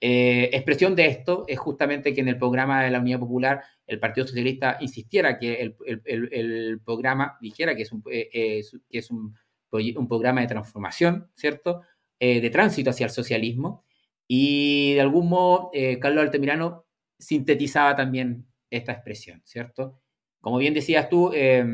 [0.00, 3.98] Eh, expresión de esto es justamente que en el programa de la Unidad Popular el
[3.98, 9.10] Partido Socialista insistiera que el, el, el programa dijera que es un, eh, que es
[9.10, 9.34] un,
[9.70, 11.82] un programa de transformación, ¿cierto?
[12.20, 13.84] eh, de tránsito hacia el socialismo
[14.26, 16.84] y de algún modo eh, Carlos Altamirano
[17.16, 20.00] sintetizaba también esta expresión, ¿cierto?
[20.40, 21.64] Como bien decías tú, eh,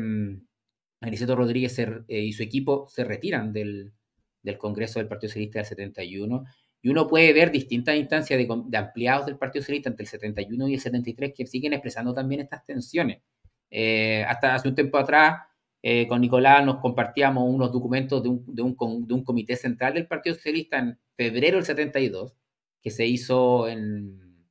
[1.01, 3.93] Aniceto Rodríguez se, eh, y su equipo se retiran del,
[4.41, 6.45] del, Congreso del Partido Socialista del 71
[6.81, 10.67] y uno puede ver distintas instancias de, de, ampliados del Partido Socialista entre el 71
[10.67, 13.21] y el 73 que siguen expresando también estas tensiones.
[13.69, 15.41] Eh, hasta hace un tiempo atrás,
[15.81, 19.93] eh, con Nicolás nos compartíamos unos documentos de un, de, un, de un, comité central
[19.93, 22.33] del Partido Socialista en febrero del 72,
[22.81, 24.47] que se hizo en,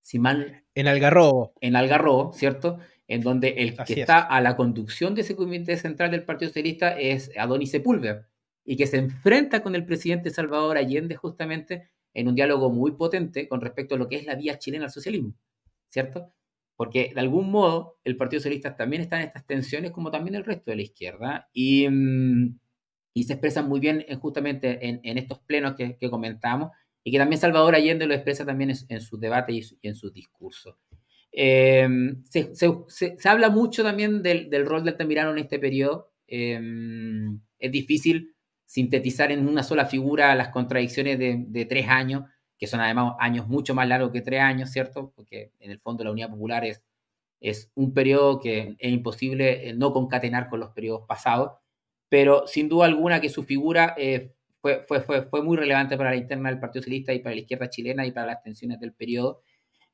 [0.00, 1.52] si mal, en Algarrobo.
[1.60, 2.78] En Algarrobo, ¿cierto?
[3.10, 4.04] En donde el Así que es.
[4.04, 8.28] está a la conducción de ese comité central del Partido Socialista es Adonis Sepúlveda,
[8.64, 13.48] y que se enfrenta con el presidente Salvador Allende justamente en un diálogo muy potente
[13.48, 15.34] con respecto a lo que es la vía chilena al socialismo,
[15.88, 16.32] ¿cierto?
[16.80, 20.46] porque de algún modo el Partido Socialista también está en estas tensiones como también el
[20.46, 22.58] resto de la izquierda y, mm,
[23.12, 26.70] y se expresan muy bien en, justamente en, en, estos plenos que, que, comentamos
[27.04, 30.74] y que también Salvador Allende lo expresa también en, sus debates y, en sus discursos.
[31.32, 36.12] Em, se, habla mucho también del, rol del Altamirano en este periodo.
[36.26, 38.34] Em, es difícil
[38.66, 42.24] sintetizar en una sola figura las contradicciones de, tres años,
[42.58, 45.12] que son además años mucho más largos que tres años, ¿cierto?
[45.14, 46.82] Porque en el fondo la Unidad Popular es,
[47.40, 51.52] es un periodo que es imposible eh, no concatenar con los periodos pasados,
[52.08, 56.10] pero sin duda alguna que su figura eh, fue, fue, fue, fue, muy relevante para
[56.10, 58.92] la interna del Partido Socialista y para la izquierda chilena y para las tensiones del
[58.92, 59.42] periodo.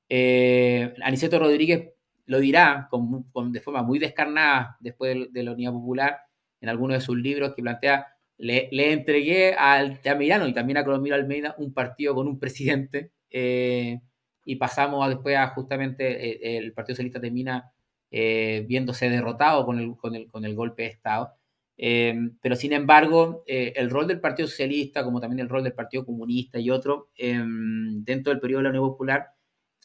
[0.09, 1.91] Eh, Aniceto Rodríguez
[2.27, 6.21] lo dirá con, de forma muy descarnada después de, la Unidad Popular
[6.61, 8.07] en alguno de sus libros que plantea
[8.39, 13.13] le, le entregué al Tamirano y también a Colombia Almeida un partido con un presidente
[13.31, 14.01] eh,
[14.45, 17.73] y pasamos después a justamente eh, el Partido Socialista termina
[18.11, 21.33] eh, viéndose derrotado con el, con, el, con el golpe de Estado.
[21.77, 26.59] pero sin embargo, el rol del Partido Socialista, como también el rol del Partido Comunista
[26.59, 29.36] y otro, dentro del periodo de la Unión Popular,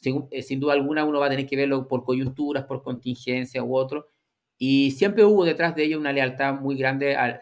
[0.02, 3.76] sin, sin, duda alguna uno va a tener que verlo por coyunturas, por contingencia u
[3.76, 4.08] otro,
[4.58, 7.40] y siempre hubo detrás de ello una lealtad muy grande al,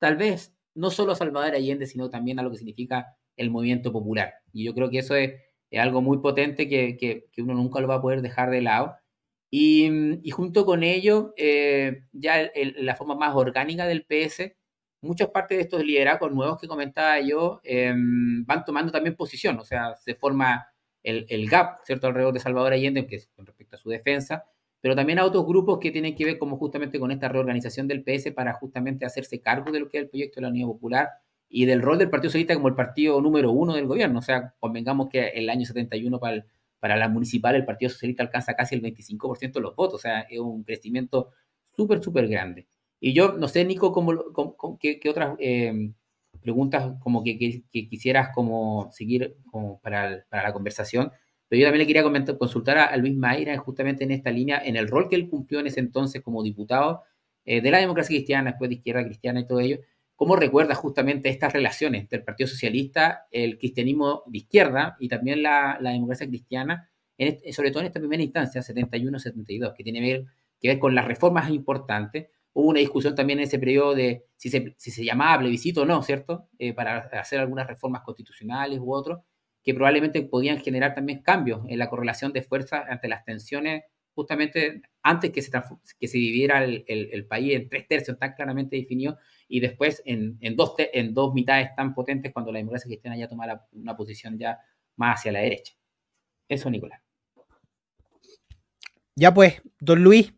[0.00, 3.92] tal vez no solo a Salvador Allende, sino también a lo que significa el movimiento
[3.92, 4.34] popular.
[4.52, 5.34] Y yo creo que eso es,
[5.72, 8.96] algo muy potente que, uno nunca lo va a poder dejar de lado.
[9.50, 14.56] Y, junto con ello, eh, ya la forma más orgánica del PS,
[15.02, 19.64] muchas partes de estos liderazgos nuevos que comentaba yo em, van tomando también posición, o
[19.64, 20.66] sea, se forma
[21.06, 24.44] el, el, gap, ¿cierto?, alrededor de Salvador Allende, que con respecto a su defensa,
[24.80, 28.04] pero también a otros grupos que tienen que ver como justamente con esta reorganización del
[28.04, 31.08] PS para justamente hacerse cargo de lo que es el proyecto de la Unidad Popular
[31.48, 34.18] y del rol del Partido Socialista como el partido número uno del gobierno.
[34.18, 36.44] O sea, convengamos que el año 71 para,
[36.78, 40.20] para la municipal el Partido Socialista alcanza casi el 25% de los votos, o sea,
[40.20, 41.30] es un crecimiento
[41.64, 42.66] súper, súper grande.
[43.00, 45.92] Y yo no sé, Nico, cómo, qué, otras eh,
[46.46, 47.36] preguntas como que,
[47.70, 51.10] quisieras como seguir como para, para la conversación.
[51.48, 54.88] Pero yo también le quería consultar a, Luis Mayra justamente en esta línea, en el
[54.88, 57.02] rol que él cumplió en ese entonces como diputado
[57.44, 59.80] eh, de la democracia cristiana, después de izquierda cristiana y todo ello.
[60.14, 65.42] ¿Cómo recuerda justamente estas relaciones entre el Partido Socialista, el cristianismo de izquierda y también
[65.42, 66.88] la, democracia cristiana,
[67.52, 70.24] sobre todo en esta primera instancia, 71-72, que tiene
[70.60, 72.28] que ver con las reformas importantes?
[72.58, 75.84] Hubo una discusión también en ese periodo de si se, si se llamaba plebiscito o
[75.84, 76.48] no, ¿cierto?
[76.58, 79.18] Eh, para hacer algunas reformas constitucionales u otros
[79.62, 84.80] que probablemente podían generar también cambios en la correlación de fuerzas ante las tensiones, justamente
[85.02, 85.50] antes que se,
[86.00, 89.16] que se dividiera el, país en tres tercios tan claramente definidos
[89.48, 93.66] y después en, dos, en dos mitades tan potentes cuando la democracia cristiana ya toma
[93.72, 94.58] una posición ya
[94.96, 95.74] más hacia la derecha.
[96.48, 97.02] Eso, Nicolás.
[99.14, 100.32] Ya pues, don Luis,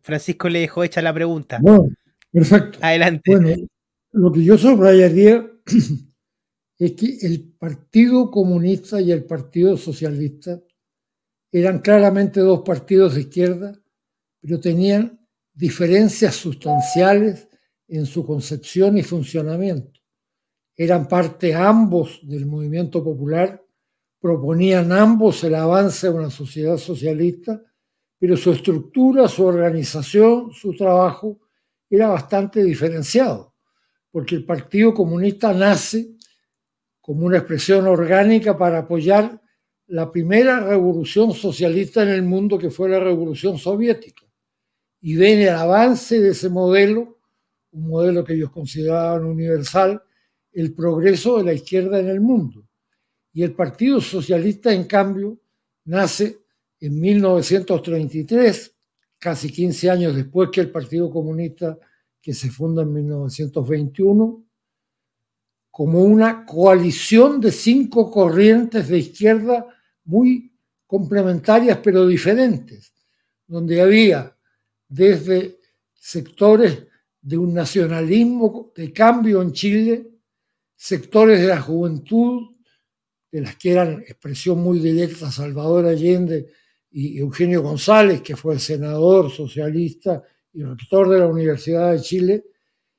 [0.00, 1.58] Francisco le dejó hecha la pregunta.
[1.60, 1.88] Bueno,
[2.30, 2.78] perfecto.
[2.80, 3.22] Adelante.
[3.30, 3.56] Bueno,
[4.12, 5.50] lo que yo subrayaría
[6.78, 10.60] es que el Partido Comunista y el Partido Socialista
[11.50, 13.78] eran claramente dos partidos de izquierda,
[14.40, 15.20] pero tenían
[15.52, 17.48] diferencias sustanciales
[17.88, 20.00] en su concepción y funcionamiento.
[20.74, 23.62] Eran parte ambos del movimiento popular,
[24.18, 27.62] proponían ambos el avance de una sociedad socialista,
[28.22, 31.40] pero su estructura, su organización, su trabajo
[31.90, 33.52] era bastante diferenciado,
[34.12, 36.14] porque el Partido Comunista nace
[37.00, 39.42] como una expresión orgánica para apoyar
[39.88, 44.24] la primera revolución socialista en el mundo que fue la revolución soviética.
[45.00, 47.18] Y ven el avance de ese modelo,
[47.72, 50.00] un modelo que ellos consideraban universal,
[50.52, 52.68] el progreso de la izquierda en el mundo.
[53.32, 55.40] Y el Partido Socialista, en cambio,
[55.86, 56.41] nace
[56.82, 58.74] en 1933,
[59.16, 61.78] casi 15 años después que el Partido Comunista
[62.20, 64.44] que se funda en 1921,
[65.70, 69.64] como una coalición de cinco corrientes de izquierda
[70.04, 70.52] muy
[70.84, 72.92] complementarias pero diferentes,
[73.46, 74.36] donde había
[74.88, 75.60] desde
[75.94, 76.84] sectores
[77.20, 80.10] de un nacionalismo de cambio en Chile,
[80.74, 82.56] sectores de la juventud,
[83.30, 86.48] de las que eran expresión muy directa Salvador Allende
[86.92, 90.22] y Eugenio González, que fue senador socialista
[90.52, 92.44] y rector de la Universidad de Chile,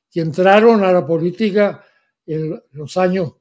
[0.10, 1.84] que entraron a la política
[2.26, 3.34] en los años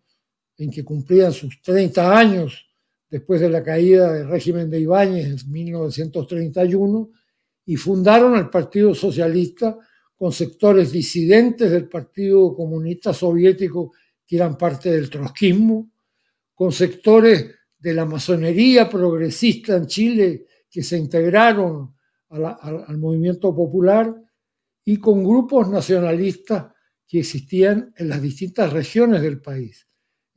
[0.58, 2.66] en que cumplían sus 30 años
[3.08, 7.10] después de la caída del régimen de Ibáñez en 1931
[7.66, 9.78] y fundaron el Partido Socialista
[10.16, 13.92] con sectores disidentes del Partido Comunista Soviético
[14.26, 15.90] que eran parte del trotskismo,
[16.54, 17.50] con sectores
[17.82, 21.96] de la masonería progresista en Chile que se integraron
[22.30, 24.14] al movimiento popular
[24.84, 26.72] y con grupos nacionalistas
[27.06, 29.86] que existían en las distintas regiones del país.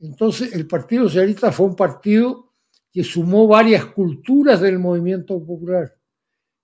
[0.00, 2.52] Entonces, el Partido Socialista fue un partido
[2.92, 5.94] que sumó varias culturas del movimiento popular,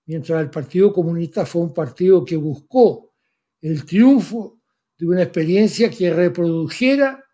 [0.06, 3.14] mientras el Partido Comunista fue un partido que buscó
[3.60, 4.60] el triunfo
[4.98, 7.24] de una experiencia que reprodujera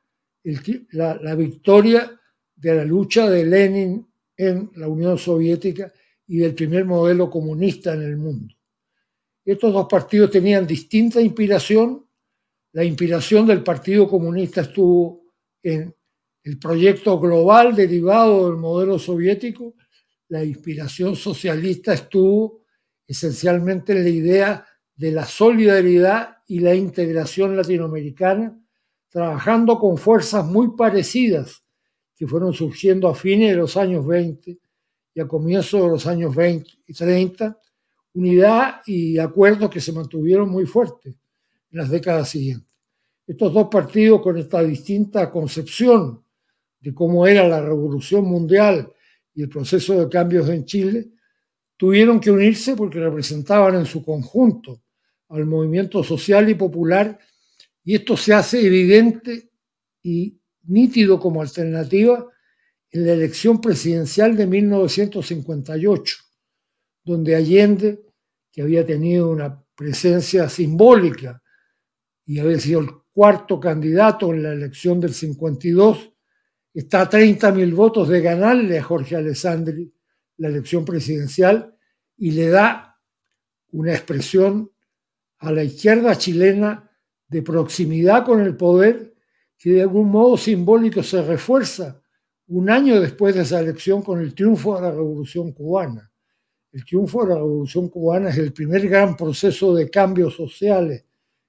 [0.93, 2.18] la, la victoria
[2.59, 4.07] de la lucha de Lenin
[4.37, 5.93] en la Unión Soviética
[6.27, 8.55] y del primer modelo comunista en el mundo.
[9.45, 12.05] Estos dos partidos tenían distinta inspiración.
[12.73, 15.23] La inspiración del Partido Comunista estuvo
[15.63, 15.95] en
[16.43, 19.75] el proyecto global derivado del modelo soviético.
[20.29, 22.65] La inspiración socialista estuvo
[23.07, 28.61] esencialmente en la idea de la solidaridad y la integración latinoamericana,
[29.09, 31.65] trabajando con fuerzas muy parecidas
[32.19, 34.59] que fueron surgiendo a fines de los años 20
[35.15, 37.57] y a comienzos de los años 20 y 30,
[38.15, 41.15] unidad y acuerdos que se mantuvieron muy fuertes
[41.71, 42.69] en las décadas siguientes.
[43.25, 46.25] Estos dos partidos con esta distinta concepción
[46.81, 48.93] de cómo era la revolución mundial
[49.35, 51.11] y el proceso de cambios en Chile,
[51.77, 54.83] tuvieron que unirse porque representaban en su conjunto
[55.29, 57.17] al movimiento social y popular
[57.85, 59.51] y esto se hace evidente
[60.03, 60.37] y
[60.69, 62.27] nítido como alternativa
[62.91, 66.17] en la elección presidencial de 1958,
[67.05, 68.01] donde Allende
[68.53, 71.43] que había tenido una presencia simbólica
[72.25, 76.13] y había sido el cuarto candidato en la elección del 52,
[76.75, 79.93] está a 30 mil votos de ganarle a Jorge Alessandri
[80.37, 81.75] la elección presidencial
[82.17, 82.99] y le da
[83.71, 84.71] una expresión
[85.39, 86.91] a la izquierda chilena
[87.29, 89.15] de proximidad con el poder
[89.59, 92.01] que de algún modo simbólico se refuerza
[92.47, 96.11] un año después de esa elección con el triunfo de la Revolución cubana.
[96.73, 101.05] El triunfo de la Revolución cubana es el primer gran proceso de cambios sociales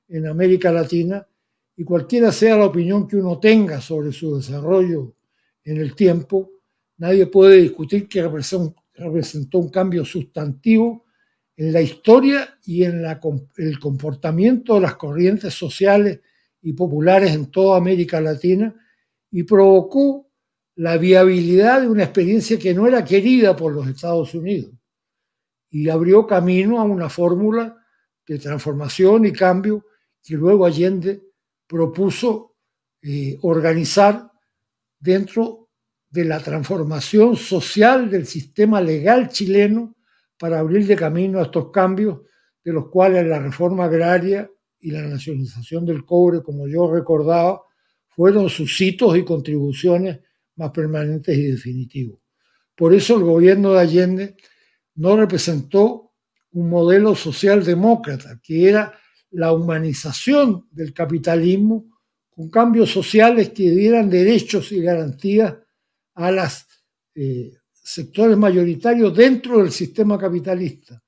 [0.07, 1.25] en América Latina
[1.77, 5.13] y cualquiera sea la opinión que uno tenga sobre su desarrollo
[5.63, 6.51] en el tiempo,
[6.97, 11.05] nadie puede discutir que representó un cambio sustantivo
[11.55, 16.21] en la historia y en el comportamiento de las corrientes sociales
[16.61, 18.73] y populares en toda América Latina
[19.31, 20.29] y provocó
[20.75, 24.73] la viabilidad de una experiencia que no era querida por los Estados Unidos
[25.69, 27.75] y abrió camino a una fórmula
[28.27, 29.85] de transformación y cambio
[30.23, 31.21] que luego Allende
[31.67, 32.55] propuso
[33.01, 34.31] eh, organizar
[34.99, 35.69] dentro
[36.09, 39.95] de la transformación social del sistema legal chileno
[40.37, 42.21] para abrir de camino a estos cambios,
[42.63, 44.49] de los cuales la reforma agraria
[44.81, 47.61] y la nacionalización del cobre, como yo recordaba,
[48.07, 50.19] fueron sus hitos y contribuciones
[50.55, 52.19] más permanentes y definitivos.
[52.75, 54.35] Por eso el gobierno de Allende
[54.95, 56.13] no representó
[56.51, 58.93] un modelo socialdemócrata, que era
[59.31, 61.85] la humanización del capitalismo
[62.29, 65.55] con cambios sociales que dieran derechos y garantías
[66.15, 66.65] a los
[67.15, 71.01] eh, sectores mayoritarios dentro del sistema capitalista,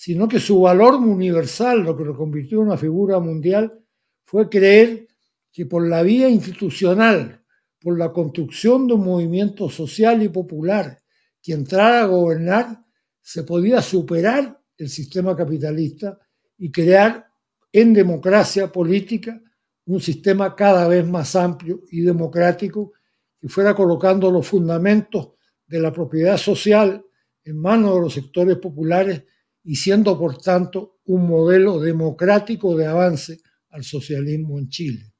[0.00, 3.84] sino que su valor universal, lo que lo convirtió en una figura mundial,
[4.24, 5.06] fue creer
[5.52, 7.44] que por la vía institucional,
[7.78, 11.02] por la construcción de un movimiento social y popular
[11.42, 12.82] que entrara a gobernar,
[13.20, 16.18] se podía superar el sistema capitalista
[16.56, 17.26] y crear
[17.70, 19.38] en democracia política
[19.84, 22.94] un sistema cada vez más amplio y democrático
[23.38, 25.32] que fuera colocando los fundamentos
[25.66, 27.04] de la propiedad social
[27.44, 29.24] en manos de los sectores populares
[29.62, 33.38] y siendo, por tanto, un modelo democrático de avance
[33.70, 35.12] al socialismo en Chile.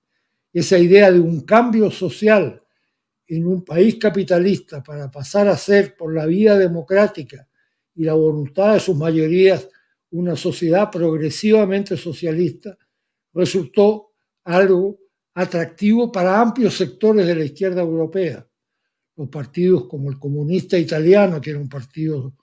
[0.52, 2.62] Esa idea de un cambio social
[3.26, 7.48] en un país capitalista para pasar a ser por la vía democrática
[7.94, 9.68] y la voluntad de sus mayorías
[10.10, 12.76] una sociedad progresivamente socialista,
[13.32, 14.12] resultó
[14.44, 14.98] algo
[15.34, 18.46] atractivo para amplios sectores de la izquierda europea.
[19.16, 22.34] Los partidos como el comunista italiano, que era un partido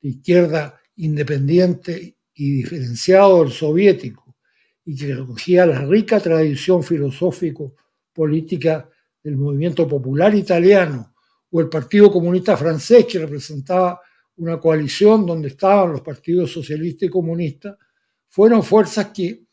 [0.00, 4.36] de izquierda independiente y diferenciado del soviético,
[4.84, 8.88] y que recogía la rica tradición filosófico-política
[9.22, 11.14] del movimiento popular italiano,
[11.50, 14.00] o el Partido Comunista francés, que representaba
[14.36, 17.78] una coalición donde estaban los partidos socialista y comunista,
[18.28, 19.44] fueron fuerzas que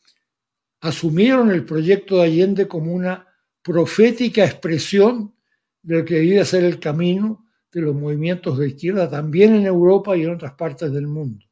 [0.82, 3.26] asumieron el proyecto de Allende como una
[3.62, 5.36] profética expresión
[5.84, 10.16] de lo que debía ser el camino de los movimientos de izquierda también en Europa
[10.18, 11.46] y en otras partes del mundo.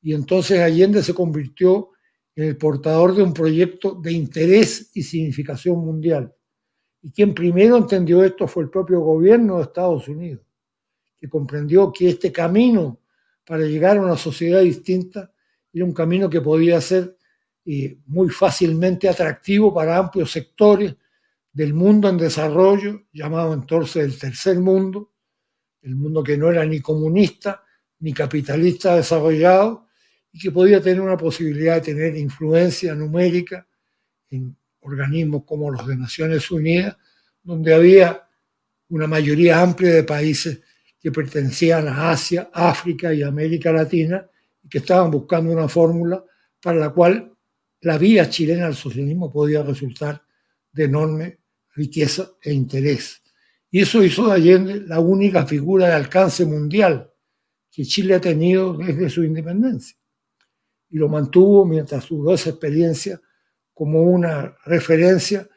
[0.00, 1.90] Y entonces Allende se convirtió
[2.34, 6.34] en el portador de un proyecto de interés y significación mundial.
[7.02, 10.42] Y quien primero entendió esto fue el propio gobierno de Estados Unidos
[11.22, 12.98] que comprendió que este camino
[13.46, 15.32] para llegar a una sociedad distinta
[15.72, 17.16] era un camino que podía ser
[17.64, 20.96] eh, muy fácilmente atractivo para amplios sectores
[21.52, 25.11] del mundo en desarrollo, llamado entonces el tercer mundo,
[25.82, 27.62] el mundo que no era ni comunista
[28.00, 29.86] ni capitalista desarrollado
[30.32, 33.66] y que podía tener una posibilidad de tener influencia numérica
[34.30, 36.96] en organismos como los de Naciones Unidas,
[37.42, 38.28] donde había
[38.88, 40.60] una mayoría amplia de países
[41.00, 44.26] que pertenecían a Asia, África y América Latina
[44.62, 46.24] y que estaban buscando una fórmula
[46.60, 47.32] para la cual
[47.80, 50.22] la vía chilena al socialismo podía resultar
[50.72, 51.38] de enorme
[51.74, 53.21] riqueza e interés.
[53.74, 57.10] Y eso hizo de Allende la única figura de alcance mundial
[57.70, 59.96] que Chile ha tenido desde su independencia.
[60.90, 63.18] Y lo mantuvo mientras duró esa experiencia
[63.72, 65.48] como una referencia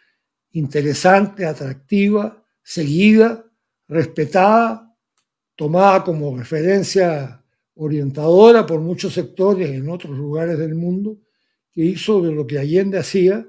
[0.51, 3.45] interesante, atractiva, seguida,
[3.89, 4.95] respetada,
[5.53, 7.43] tomada como referencia
[7.73, 11.19] orientadora por muchos sectores en otros lugares del mundo,
[11.69, 13.45] que hizo de lo que Allende hacía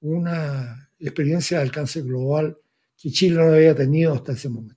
[0.00, 2.59] una experiencia de alcance global
[3.00, 4.76] que Chile no había tenido hasta ese momento.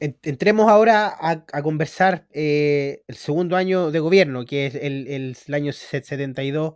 [0.00, 6.74] Entremos ahora a, conversar eh, el segundo año de gobierno, que es el, año 72,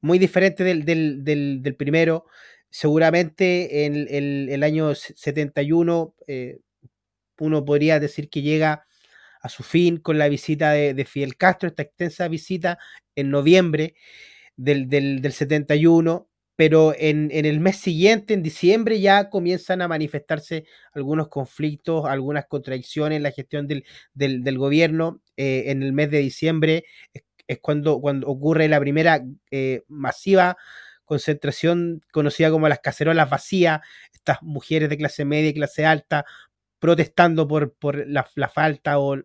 [0.00, 2.26] muy diferente del, primero.
[2.68, 6.60] Seguramente en el, año 71 eh,
[7.38, 8.86] uno podría decir que llega
[9.42, 12.78] a su fin con la visita de, Fidel Castro, esta extensa visita
[13.16, 13.94] en noviembre
[14.54, 16.29] del, del 71
[16.60, 23.16] pero en, el mes siguiente, en diciembre, ya comienzan a manifestarse algunos conflictos, algunas contradicciones
[23.16, 25.22] en la gestión del, gobierno.
[25.38, 26.84] Eh, en el mes de diciembre
[27.46, 30.58] es, cuando, cuando ocurre la primera eh, masiva
[31.06, 33.80] concentración conocida como las cacerolas vacías,
[34.12, 36.26] estas mujeres de clase media y clase alta
[36.78, 39.16] protestando por, por la, falta o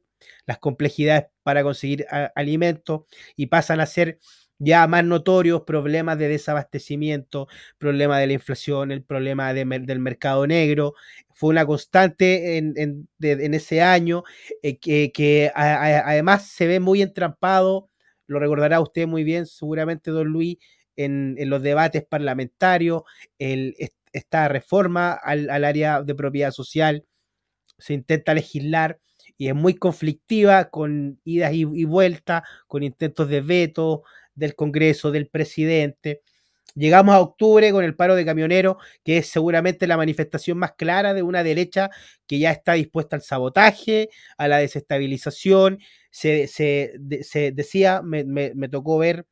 [0.45, 3.01] las complejidades para conseguir alimentos
[3.35, 4.19] y pasan a ser
[4.59, 7.47] ya más notorios problemas de desabastecimiento,
[7.77, 10.93] problema de la inflación, el problema del mercado negro.
[11.33, 14.23] Fue una constante en, ese año
[14.61, 17.89] eh, que, además se ve muy entrampado,
[18.27, 20.57] lo recordará usted muy bien, seguramente, don Luis,
[20.95, 23.03] en, los debates parlamentarios,
[23.37, 27.05] esta reforma al, área de propiedad social,
[27.77, 28.99] se intenta legislar
[29.37, 34.03] y es muy conflictiva con idas y, y vueltas, con intentos de veto,
[34.35, 36.21] del Congreso, del presidente.
[36.75, 41.13] Llegamos a octubre con el paro de camioneros, que es seguramente la manifestación más clara
[41.13, 41.89] de una derecha
[42.27, 45.79] que ya está dispuesta al sabotaje, a la desestabilización.
[46.11, 46.49] Se,
[47.53, 49.25] decía, me, tocó ver,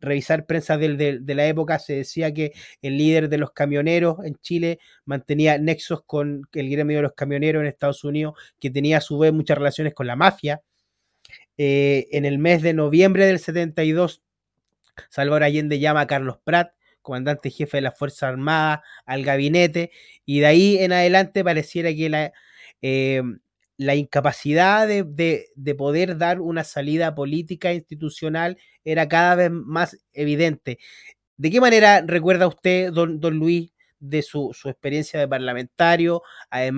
[0.00, 4.80] revisar prensa de, la época, se decía que el líder de los camioneros en Chile
[5.04, 9.16] mantenía nexos con el gremio de los camioneros en Estados Unidos, que tenía a su
[9.16, 10.60] vez muchas relaciones con la mafia.
[11.56, 14.22] Eh, en el mes de noviembre del 72
[15.08, 16.72] Salvador Allende llama a Carlos Prat,
[17.02, 19.90] comandante jefe de las Fuerzas Armadas, al gabinete,
[20.24, 22.32] y de ahí en adelante pareciera que la,
[22.82, 23.22] eh,
[23.80, 30.78] la incapacidad de, poder dar una salida política e institucional era cada vez más evidente.
[31.38, 36.22] ¿De qué manera recuerda usted, don, don Luis, de su, experiencia de parlamentario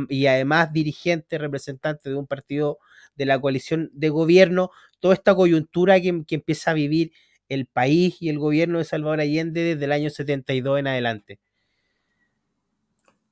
[0.08, 2.78] y además dirigente, representante de un partido
[3.16, 4.70] de la coalición de gobierno,
[5.00, 7.10] toda esta coyuntura que, que empieza a vivir
[7.52, 11.38] el país y el gobierno de Salvador Allende desde el año 72 en adelante?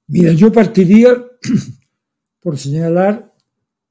[0.06, 1.10] Mira, yo partiría
[2.40, 3.32] por señalar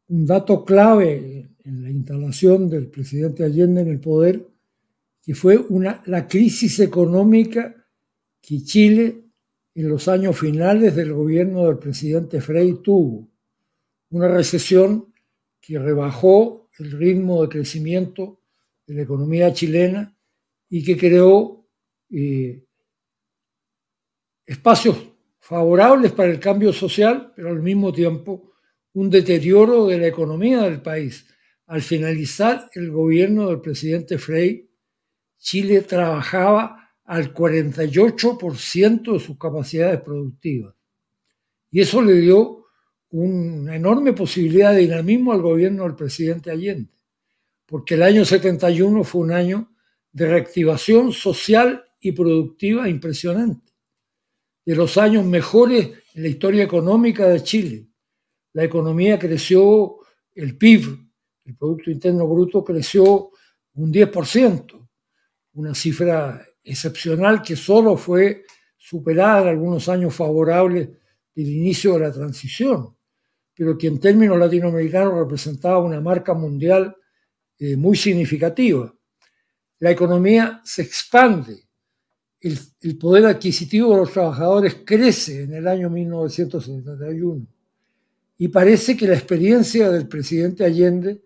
[0.07, 4.47] un dato clave en la instalación del presidente Allende en el poder,
[5.21, 7.75] que fue una, la crisis económica
[8.41, 9.25] que Chile
[9.75, 13.29] en los años finales del gobierno del presidente Frei tuvo.
[14.09, 15.13] Una recesión
[15.61, 18.41] que rebajó el ritmo de crecimiento
[18.87, 20.17] de la economía chilena
[20.69, 21.67] y que creó
[22.11, 22.63] eh,
[24.45, 24.97] espacios
[25.39, 28.53] favorables para el cambio social, pero al mismo tiempo
[28.93, 31.25] un deterioro de la economía del país.
[31.67, 34.69] Al finalizar el gobierno del presidente Frey,
[35.37, 40.75] Chile trabajaba al 48% de sus capacidades productivas.
[41.71, 42.65] Y eso le dio
[43.11, 46.91] una enorme posibilidad de dinamismo al gobierno del presidente Allende,
[47.65, 49.71] porque el año 71 fue un año
[50.11, 53.73] de reactivación social y productiva impresionante,
[54.65, 57.87] de los años mejores en la historia económica de Chile.
[58.53, 59.97] La economía creció,
[60.33, 60.97] el PIB,
[61.45, 63.31] el Producto Interno Bruto, creció
[63.73, 64.87] un 10%,
[65.53, 68.43] una cifra excepcional que solo fue
[68.77, 70.89] superada en algunos años favorables
[71.35, 72.95] del inicio de la transición,
[73.53, 76.95] pero que en términos latinoamericanos representaba una marca mundial
[77.57, 78.93] eh, muy significativa
[79.79, 81.63] la economía se expande
[82.41, 87.45] el, poder adquisitivo de los trabajadores crece en el año 1971
[88.37, 91.21] y parece que la experiencia del presidente Allende,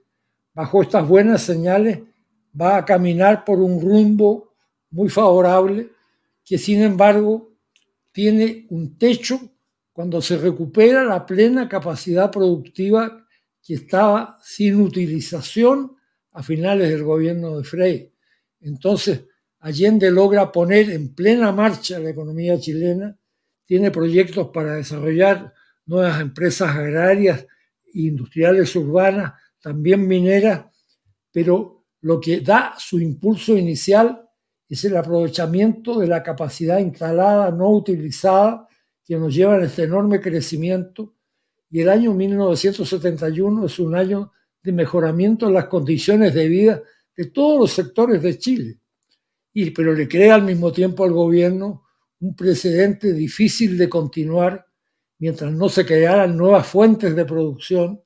[0.53, 1.99] bajo estas buenas señales,
[2.59, 4.53] va a caminar por un rumbo
[4.89, 5.89] muy favorable
[6.43, 7.51] que sin embargo
[8.11, 9.39] tiene un techo
[9.91, 13.27] cuando se recupera la plena capacidad productiva
[13.61, 15.95] que estaba sin utilización
[16.31, 18.12] a finales del gobierno de Frey.
[18.63, 19.25] Entonces,
[19.59, 23.17] Allende logra poner en plena marcha la economía chilena,
[23.65, 25.53] tiene proyectos para desarrollar
[25.85, 27.45] nuevas empresas agrarias
[27.93, 30.65] industriales urbanas, también mineras,
[31.31, 34.29] pero lo que da su impulso inicial
[34.67, 38.67] es el aprovechamiento de la capacidad instalada no utilizada
[39.05, 41.15] que nos lleva a este enorme crecimiento.
[41.69, 46.83] Y el año 1971 es un año de mejoramiento de las condiciones de vida
[47.15, 48.79] de todos los sectores de Chile.
[49.53, 51.83] Y, pero le crea al mismo tiempo al gobierno
[52.19, 54.65] un precedente difícil de continuar
[55.19, 58.01] mientras no se crearan nuevas fuentes de producción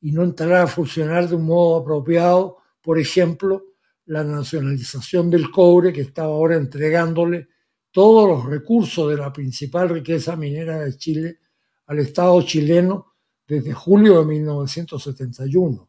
[0.00, 3.64] y no entrara a funcionar de un modo apropiado, por ejemplo,
[4.06, 7.48] la nacionalización del cobre que estaba ahora entregándole
[7.90, 11.38] todos los recursos de la principal riqueza minera de Chile
[11.86, 13.14] al Estado chileno
[13.46, 15.87] desde julio de 1971.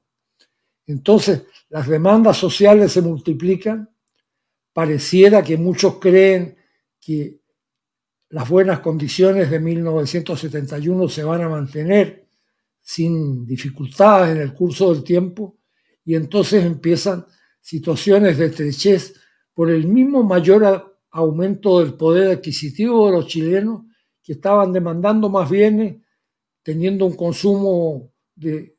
[0.90, 3.92] Entonces, las demandas sociales se multiplican.
[4.74, 6.58] Pareciera que muchos creen
[7.00, 7.42] que
[8.30, 12.28] las buenas condiciones de 1971 se van a mantener
[12.82, 15.60] sin dificultades en el curso del tiempo
[16.04, 17.24] y entonces empiezan
[17.62, 19.14] situaciones de estrechez
[19.54, 23.84] por el mismo mayor aumento del poder adquisitivo de los chilenos
[24.24, 25.98] que estaban demandando más bienes,
[26.64, 28.76] teniendo un consumo de,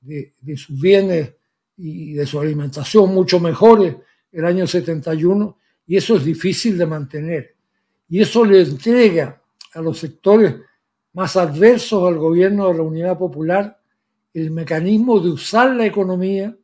[0.56, 1.34] sus bienes
[1.80, 3.96] y de su alimentación mucho mejores
[4.32, 5.56] el año 71,
[5.86, 7.56] y eso es difícil de mantener.
[8.08, 10.56] Y eso le entrega a los sectores
[11.12, 13.78] más adversos al gobierno de la Unidad Popular
[14.32, 16.56] el mecanismo de usar la economía,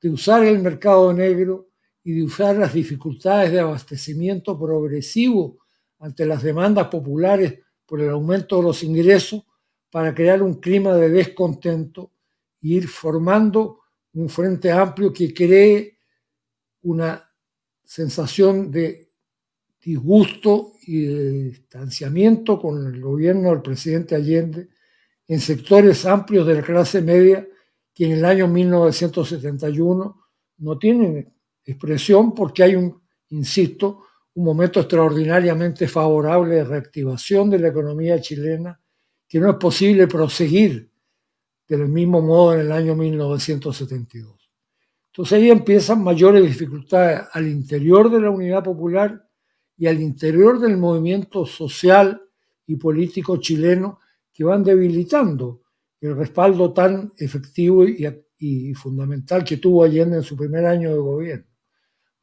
[0.00, 1.68] de usar el mercado negro,
[2.04, 5.58] y de usar las dificultades de abastecimiento progresivo
[5.98, 9.42] ante las demandas populares por el aumento de los ingresos
[9.90, 12.10] para crear un clima de descontento
[12.62, 13.80] e ir formando
[14.14, 15.98] un frente amplio que cree
[16.82, 17.22] una
[17.84, 19.10] sensación de
[19.80, 24.68] disgusto y de distanciamiento con el gobierno del presidente Allende
[25.26, 27.46] en sectores amplios de la clase media
[27.92, 30.20] que en el año 1971
[30.58, 31.32] no tienen
[31.64, 34.04] expresión porque hay un, insisto,
[34.34, 38.80] un momento extraordinariamente favorable de reactivación de la economía chilena
[39.28, 40.90] que no es posible proseguir
[41.68, 44.50] del mismo modo en el año 1972.
[45.06, 49.28] Entonces ahí empiezan mayores dificultades al interior de la unidad popular
[49.76, 52.20] y al interior del movimiento social
[52.66, 54.00] y político chileno
[54.32, 55.62] que van debilitando
[56.00, 58.06] el respaldo tan efectivo y,
[58.38, 61.54] y fundamental que tuvo Allende en su primer año de gobierno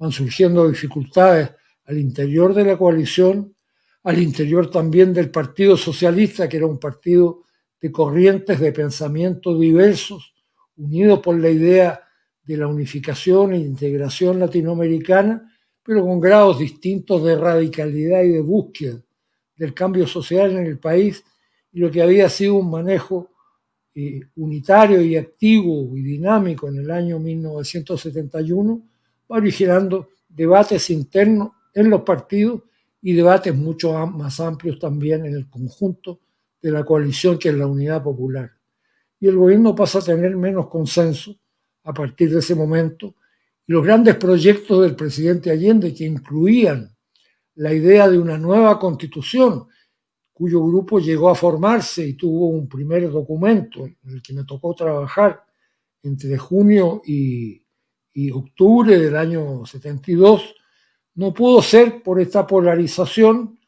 [0.01, 1.51] van surgiendo dificultades
[1.85, 3.55] al interior de la coalición,
[4.03, 7.43] al interior también del Partido Socialista, que era un partido
[7.81, 10.33] de corrientes de pensamiento diversos,
[10.77, 12.01] unido por la idea
[12.43, 15.51] de la unificación e integración latinoamericana,
[15.83, 19.01] pero con grados distintos de radicalidad y de búsqueda
[19.55, 21.23] del cambio social en el país,
[21.71, 23.29] y lo que había sido un manejo
[23.95, 28.81] eh, unitario y activo y dinámico en el año 1971,
[29.27, 32.61] originando debates internos en los partidos
[33.01, 36.19] y debates mucho más amplios también en el conjunto
[36.61, 38.51] de la coalición que es la Unidad Popular.
[39.19, 41.35] Y el gobierno pasa a tener menos consenso
[41.83, 43.15] a partir de ese momento
[43.67, 46.95] y los grandes proyectos del presidente Allende que incluían
[47.55, 49.67] la idea de una nueva constitución
[50.33, 54.73] cuyo grupo llegó a formarse y tuvo un primer documento en el que me tocó
[54.73, 55.43] trabajar
[56.01, 57.63] entre junio y,
[58.13, 60.55] y octubre del año 72,
[61.15, 63.59] no pudo ser por esta polarización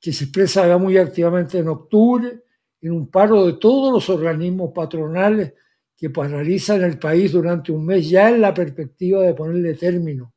[0.00, 2.42] que se expresa muy activamente en octubre,
[2.80, 5.52] en un paro de todos los organismos patronales
[5.94, 10.32] que paralizan el país durante un mes, ya en la perspectiva de ponerle término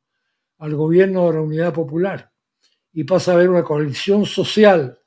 [0.57, 2.29] al gobierno de la Unidad Popular.
[2.91, 4.99] Y pasa a haber una coalición social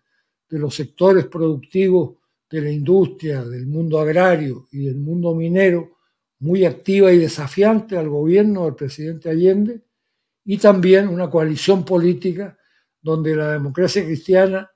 [0.49, 2.17] de los sectores productivos
[2.49, 5.99] de la industria, del mundo agrario y del mundo minero,
[6.39, 9.83] muy activa y desafiante al gobierno del presidente Allende
[10.45, 12.57] y también una coalición política
[13.07, 14.69] donde la democracia cristiana,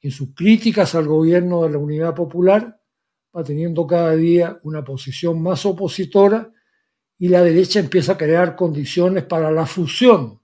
[0.00, 2.80] en sus críticas al gobierno de la Unidad Popular,
[3.36, 6.50] va teniendo cada día una posición más opositora
[7.18, 10.40] y la derecha empieza a crear condiciones para la fusión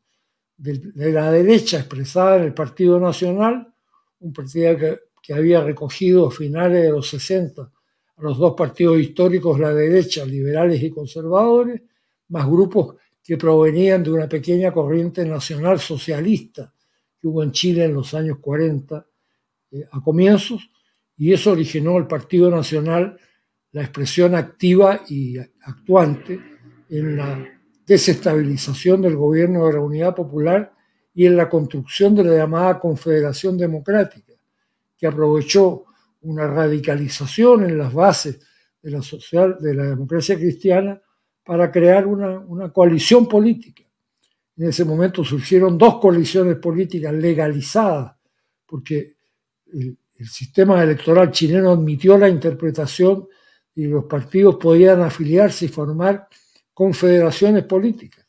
[0.59, 3.73] de, la derecha expresada en el Partido Nacional,
[4.19, 9.01] un partido que, que había recogido a finales de los 60 a los dos partidos
[9.01, 11.81] históricos, la derecha, liberales y conservadores,
[12.29, 16.75] más grupos que provenían de una pequeña corriente nacional socialista
[17.21, 19.07] que hubo en Chile en los años 40
[19.73, 20.71] eh, a comienzos,
[21.17, 23.19] y eso originó el Partido Nacional
[23.73, 26.41] la expresión activa y actuante
[26.89, 27.47] en la
[27.87, 30.73] desestabilización del gobierno de la Unidad Popular
[31.15, 34.33] y en la construcción de la llamada Confederación Democrática,
[34.97, 35.85] que aprovechó
[36.23, 38.41] una radicalización en las bases
[38.83, 41.01] de la, social, de la democracia cristiana
[41.45, 43.85] para crear una, una coalición política.
[44.61, 48.15] En ese momento surgieron dos coaliciones políticas legalizadas,
[48.67, 49.17] porque
[49.73, 53.27] el, sistema electoral chileno admitió la interpretación
[53.75, 56.29] y los partidos podían afiliarse y formar
[56.75, 58.27] confederaciones políticas.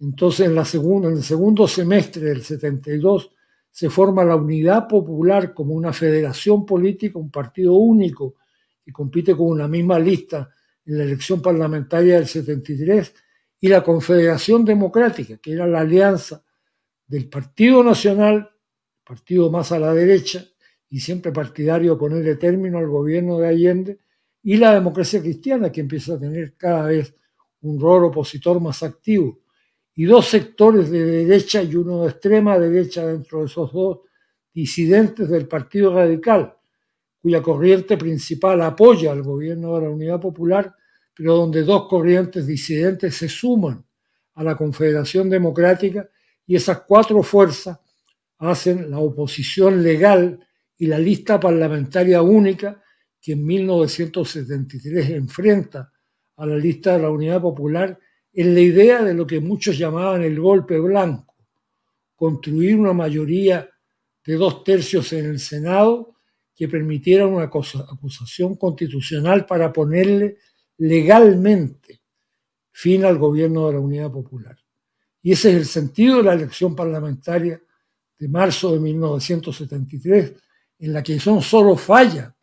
[0.00, 3.30] Entonces, en, en el segundo semestre del 72
[3.70, 8.34] se forma la Unidad Popular como una federación política, un partido único
[8.84, 10.50] que compite con una misma lista
[10.84, 13.14] en la elección parlamentaria del 73,
[13.60, 16.42] y la Confederación Democrática, que era la alianza
[17.06, 18.50] del Partido Nacional,
[19.04, 20.44] partido más a la derecha,
[20.88, 24.00] y siempre partidario de ponerle término al gobierno de Allende,
[24.42, 27.14] y la democracia cristiana, que empieza a tener cada vez
[27.60, 29.40] un rol opositor más activo,
[29.94, 34.00] y dos sectores de derecha y uno de extrema derecha dentro de esos dos
[34.54, 36.56] disidentes del Partido Radical,
[37.20, 40.74] cuya corriente principal apoya al gobierno de la Unidad Popular,
[41.20, 43.84] pero donde dos corrientes disidentes se suman
[44.36, 46.08] a la Confederación Democrática
[46.46, 47.78] y esas cuatro fuerzas
[48.38, 50.40] hacen la oposición legal
[50.78, 52.82] y la lista parlamentaria única
[53.20, 55.92] que en 1973 enfrenta
[56.36, 57.98] a la lista de la Unidad Popular
[58.32, 61.36] en la idea de lo que muchos llamaban el golpe blanco,
[62.14, 63.68] construir una mayoría
[64.24, 66.14] de dos tercios en el Senado
[66.56, 70.38] que permitiera una acusación constitucional para ponerle
[70.80, 72.00] legalmente
[72.72, 74.56] fin al gobierno de la Unidad Popular.
[75.22, 77.60] Y ese es el sentido de la elección parlamentaria
[78.18, 80.32] de marzo de 1973,
[80.78, 82.34] en la que no solo falla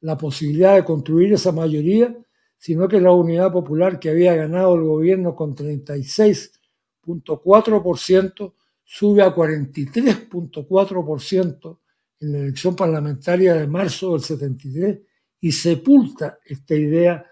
[0.00, 2.12] la posibilidad de construir esa mayoría,
[2.58, 11.78] sino que la Unidad Popular que había ganado el gobierno con 36.4% sube a 43.4%
[12.20, 14.98] en la elección parlamentaria de marzo del 73
[15.40, 17.24] y sepulta esta idea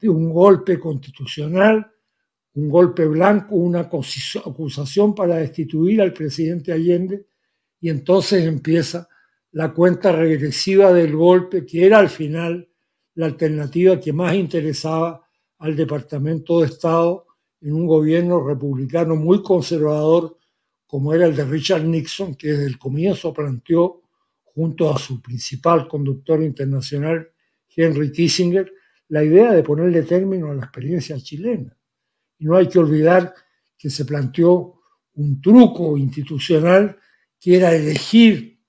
[0.00, 1.90] de un golpe constitucional,
[2.54, 7.26] un golpe blanco, una acusación para destituir al presidente Allende
[7.80, 9.08] y entonces empieza
[9.52, 12.68] la cuenta regresiva del golpe, que era al final
[13.14, 15.26] la alternativa que más interesaba
[15.58, 17.26] al Departamento de Estado
[17.60, 20.38] en un gobierno republicano muy conservador
[20.90, 24.02] como era el de Richard Nixon, que desde el comienzo planteó,
[24.42, 27.30] junto a su principal conductor internacional,
[27.68, 28.72] Henry Kissinger,
[29.10, 31.76] la idea de ponerle término a la experiencia chilena.
[32.38, 33.34] No hay que olvidar
[33.76, 34.80] que se planteó
[35.14, 36.96] un truco institucional
[37.38, 38.60] que era elegir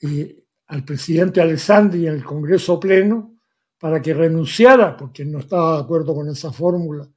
[0.00, 3.38] eh, al presidente Alessandri en el Congreso Pleno
[3.78, 7.08] para que renunciara, porque no estaba de acuerdo con esa fórmula,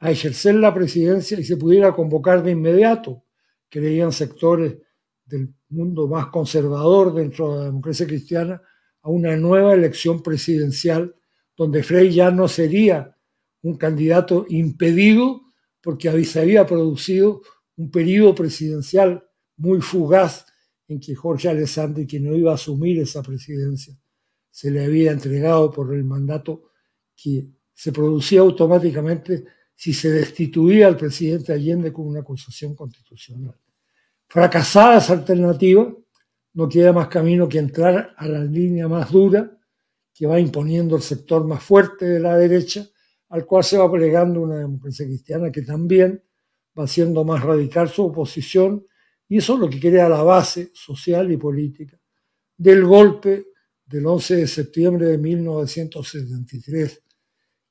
[0.00, 3.24] a ejercer la presidencia y se pudiera convocar de inmediato,
[3.68, 4.78] creían sectores
[5.26, 8.62] del mundo más conservador dentro de la democracia cristiana,
[9.02, 11.14] a una nueva elección presidencial
[11.58, 13.16] donde Frey ya no sería
[13.62, 15.42] un candidato impedido
[15.82, 17.42] porque se había producido
[17.76, 19.24] un periodo presidencial
[19.56, 20.46] muy fugaz
[20.86, 23.98] en que Jorge Alessandri, que no iba a asumir esa presidencia,
[24.50, 26.70] se le había entregado por el mandato
[27.16, 29.44] que se producía automáticamente
[29.74, 33.56] si se destituía al presidente Allende con una acusación constitucional.
[34.28, 35.92] Fracasada esa alternativa,
[36.54, 39.57] no queda más camino que entrar a la línea más dura
[40.18, 42.84] que va imponiendo el sector más fuerte de la derecha,
[43.28, 46.20] al cual se va plegando una democracia cristiana que también
[46.76, 48.84] va haciendo más radical su oposición
[49.28, 52.00] y eso es lo que crea la base social y política
[52.56, 53.46] del golpe
[53.86, 57.04] del 11 de septiembre de 1973,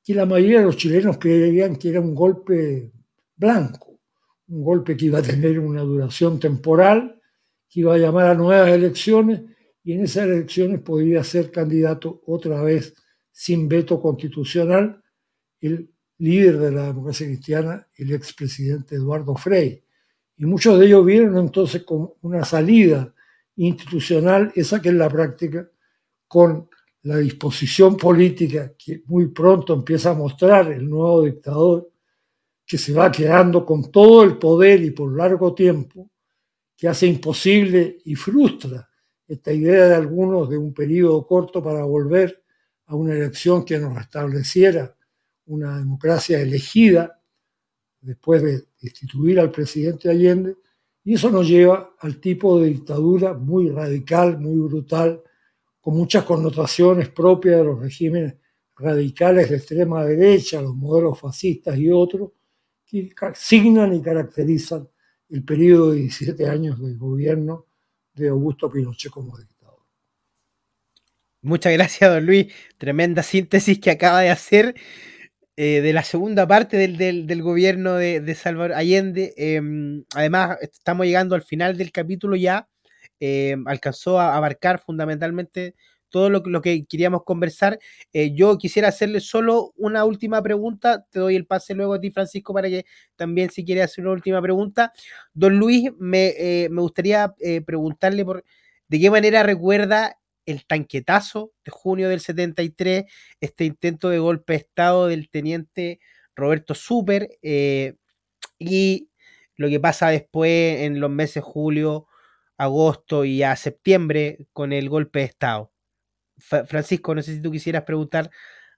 [0.01, 2.93] que la mayoría de los chilenos creían que era un golpe
[3.35, 3.99] blanco,
[4.47, 7.19] un golpe que iba a tener una duración temporal,
[7.67, 9.41] que iba a llamar a nuevas elecciones
[9.87, 12.93] y en esas elecciones podría ser candidato otra vez
[13.31, 15.01] sin veto constitucional
[15.61, 19.81] el líder de la democracia cristiana, el expresidente Eduardo Frei.
[20.35, 23.15] Y muchos de ellos vieron entonces como una salida
[23.55, 25.69] institucional, esa que es la práctica,
[26.27, 26.69] con
[27.03, 31.89] la disposición política que muy pronto empieza a mostrar el nuevo dictador,
[32.65, 36.09] que se va quedando con todo el poder y por largo tiempo,
[36.75, 38.85] que hace imposible y frustra
[39.27, 42.43] esta idea de algunos de un periodo corto para volver
[42.85, 44.95] a una elección que nos restableciera
[45.47, 47.21] una democracia elegida
[48.01, 50.55] después de destituir al presidente Allende,
[51.03, 55.21] y eso nos lleva al tipo de dictadura muy radical, muy brutal,
[55.79, 58.35] con muchas connotaciones propias de los regímenes
[58.75, 62.31] radicales de extrema derecha, los modelos fascistas y otros,
[62.85, 64.87] que signan y caracterizan
[65.29, 67.66] el periodo de 17 años del gobierno
[68.17, 69.79] de Augusto Pinochet como dictador.
[71.41, 72.53] Muchas gracias, don Luis.
[72.77, 74.75] Tremenda síntesis que acaba de hacer
[75.55, 79.33] eh, de la segunda parte del, gobierno de, Salvador Allende.
[79.37, 82.67] Em, además, estamos llegando al final del capítulo ya.
[83.19, 85.73] Em, alcanzó a abarcar fundamentalmente
[86.09, 87.79] todo lo, lo que queríamos conversar.
[88.13, 91.05] Eh, yo quisiera hacerle solo una última pregunta.
[91.09, 92.85] Te doy el pase luego a ti, Francisco, para que
[93.15, 94.93] también si quieres hacer una última pregunta.
[95.33, 98.43] Don Luis, me, eh, gustaría eh, preguntarle por
[98.87, 103.03] de qué manera recuerda el tanquetazo de junio del 73,
[103.41, 105.99] este intento de golpe de Estado del teniente
[106.35, 107.29] Roberto Super
[108.59, 109.09] y
[109.57, 112.07] lo que pasa después en los meses julio,
[112.57, 115.71] agosto y a septiembre con el golpe de Estado.
[116.37, 118.29] Francisco, no sé si tú quisieras preguntar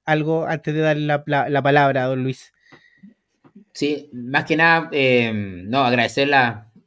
[0.05, 2.53] algo antes de darle la, palabra a don Luis.
[3.73, 6.29] Sí, más que nada, em, no, agradecer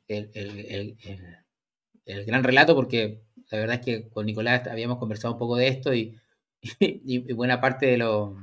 [0.09, 0.97] el,
[2.27, 5.95] gran relato porque la verdad es que con Nicolás habíamos conversado un poco de esto
[5.95, 6.19] y,
[7.35, 8.37] buena parte de lo,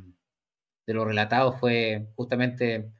[0.85, 2.91] de relatado fue justamente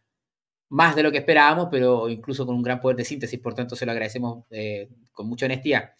[0.69, 3.75] más de lo que esperábamos, pero incluso con un gran poder de síntesis, por tanto
[3.75, 5.93] se lo agradecemos eh, con mucha honestidad.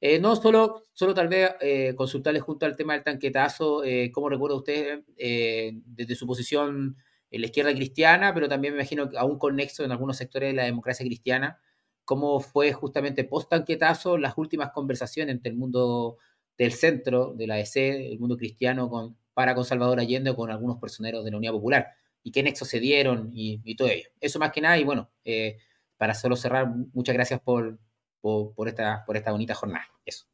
[0.00, 4.28] Eh, no, solo, solo tal vez eh, consultarles junto al tema del tanquetazo, eh, cómo
[4.28, 5.04] recuerda usted
[5.86, 6.96] desde su posición
[7.30, 10.50] en la izquierda cristiana, pero también me imagino que aún con nexo en algunos sectores
[10.50, 11.58] de la democracia cristiana,
[12.04, 16.18] cómo fue justamente post-tanquetazo las últimas conversaciones entre el mundo
[16.58, 20.78] del centro, de la EC, el mundo cristiano, para con Salvador Allende o con algunos
[20.78, 21.88] personeros de la Unidad Popular,
[22.22, 24.08] y qué nexos se dieron y, y todo ello.
[24.20, 25.10] Eso más que nada, y bueno,
[25.96, 27.78] para solo cerrar, muchas gracias por,
[28.54, 29.86] por, esta, por esta bonita jornada.
[30.04, 30.26] Eso.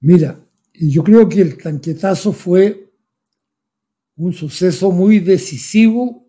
[0.00, 0.38] Mira,
[0.74, 2.92] yo creo que el tanquetazo fue
[4.16, 6.28] un suceso muy decisivo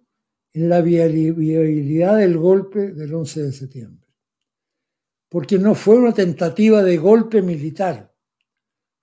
[0.53, 4.07] en la viabilidad del golpe del 11 de septiembre.
[5.29, 8.15] Porque no fue una tentativa de golpe militar,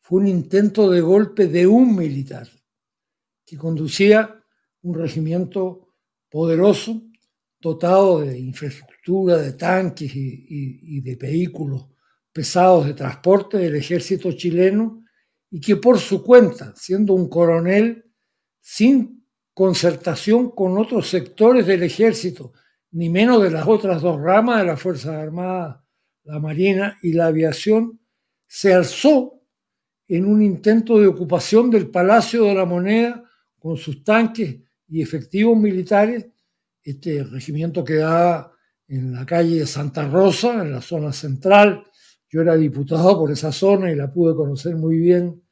[0.00, 2.48] fue un intento de golpe de un militar
[3.44, 4.42] que conducía
[4.82, 5.88] un regimiento
[6.30, 7.02] poderoso,
[7.60, 11.86] dotado de infraestructura de tanques y, de vehículos
[12.32, 15.04] pesados de transporte del ejército chileno
[15.50, 18.04] y que por su cuenta, siendo un coronel,
[18.60, 22.52] sin concertación con otros sectores del ejército,
[22.92, 25.80] ni menos de las otras dos ramas de las Fuerzas Armadas,
[26.24, 28.00] la Marina y la Aviación,
[28.46, 29.40] se alzó
[30.08, 33.24] en un intento de ocupación del Palacio de la Moneda
[33.58, 34.56] con sus tanques
[34.88, 36.26] y efectivos militares.
[36.82, 38.52] Este regimiento quedaba
[38.88, 41.84] en la calle Santa Rosa, en la zona central.
[42.28, 45.42] Yo era diputado por esa zona y la pude conocer muy bien,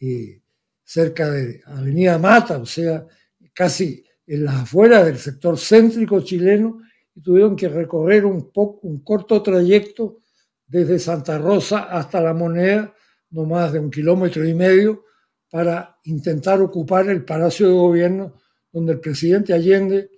[0.00, 0.42] eh,
[0.84, 3.06] cerca de Avenida Mata, o sea,
[3.52, 6.80] casi en las afueras del sector céntrico chileno,
[7.14, 10.20] y tuvieron que recorrer un, poco, un corto trayecto
[10.66, 12.94] desde Santa Rosa hasta La Moneda,
[13.30, 15.04] no más de un kilómetro y medio,
[15.50, 18.34] para intentar ocupar el Palacio de Gobierno,
[18.70, 20.10] donde el presidente Allende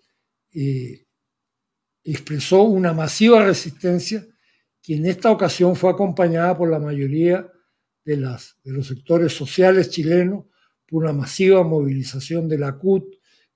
[0.54, 1.06] eh,
[2.04, 4.26] expresó una masiva resistencia
[4.82, 7.46] que en esta ocasión fue acompañada por la mayoría
[8.04, 10.46] de, de los sectores sociales chilenos,
[10.86, 13.04] por una masiva movilización de la CUT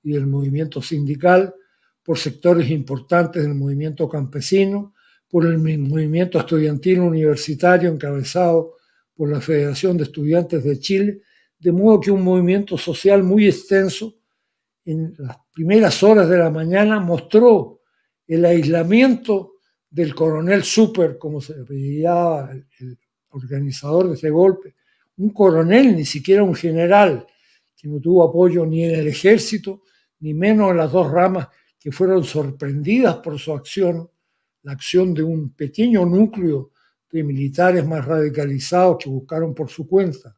[0.03, 1.55] y del movimiento sindical,
[2.03, 4.95] por sectores importantes del movimiento campesino,
[5.29, 8.77] por el movimiento estudiantil universitario encabezado
[9.15, 11.23] por la Federación de Estudiantes de Chile,
[11.59, 14.19] de modo que un movimiento social muy extenso
[14.85, 17.81] en las primeras horas de la mañana mostró
[18.27, 19.55] el aislamiento
[19.91, 22.99] del coronel Super, como se apellidaba el,
[23.35, 24.75] organizador de ese golpe,
[25.17, 27.27] un coronel, ni siquiera un general,
[27.75, 29.83] que no tuvo apoyo ni en el ejército,
[30.21, 34.11] ni menos en las dos ramas que fueron sorprendidas por su acción,
[34.65, 36.73] la acción de un pequeño núcleo
[37.11, 40.37] de militares más radicalizados que buscaron por su cuenta.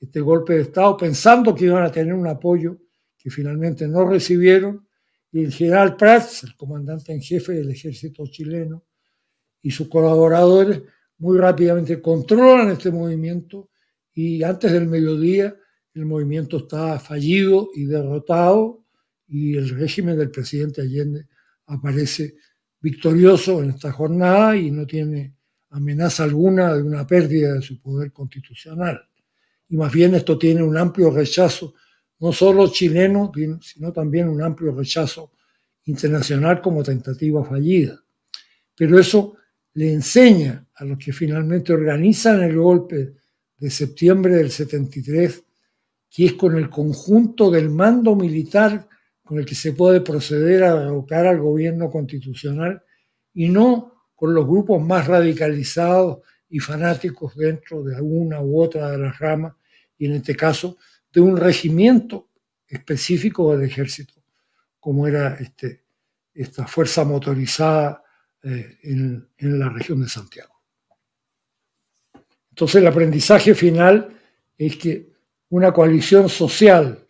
[0.00, 2.78] Este golpe de Estado, pensando que iban a tener un apoyo
[3.22, 4.86] que finalmente no recibieron
[5.32, 8.84] el general Prats, el comandante en jefe del ejército chileno,
[9.62, 10.82] y sus colaboradores
[11.18, 13.70] muy rápidamente controlan este movimiento
[14.12, 15.54] y antes del mediodía
[15.94, 18.84] el movimiento está fallido y derrotado
[19.28, 21.28] y el régimen del presidente Allende
[21.66, 22.34] aparece
[22.80, 25.36] victorioso en esta jornada y no tiene
[25.70, 29.00] amenaza alguna de una pérdida de su poder constitucional.
[29.68, 31.74] Y más bien esto tiene un amplio rechazo,
[32.22, 35.32] no solo chileno, sino también un amplio rechazo
[35.86, 38.00] internacional como tentativa fallida.
[38.76, 39.34] Pero eso
[39.74, 43.14] le enseña a los que finalmente organizan el golpe
[43.56, 45.42] de septiembre del 73,
[46.08, 48.88] que es con el conjunto del mando militar
[49.24, 52.84] con el que se puede proceder a derrocar al gobierno constitucional
[53.34, 58.98] y no con los grupos más radicalizados y fanáticos dentro de alguna u otra de
[58.98, 59.54] las ramas,
[59.98, 60.76] y en este caso
[61.12, 62.30] de un regimiento
[62.66, 64.14] específico del ejército,
[64.80, 65.84] como era este,
[66.32, 68.02] esta fuerza motorizada
[68.42, 70.54] eh, en, en la región de Santiago.
[72.50, 74.16] Entonces el aprendizaje final
[74.56, 75.12] es que
[75.50, 77.06] una coalición social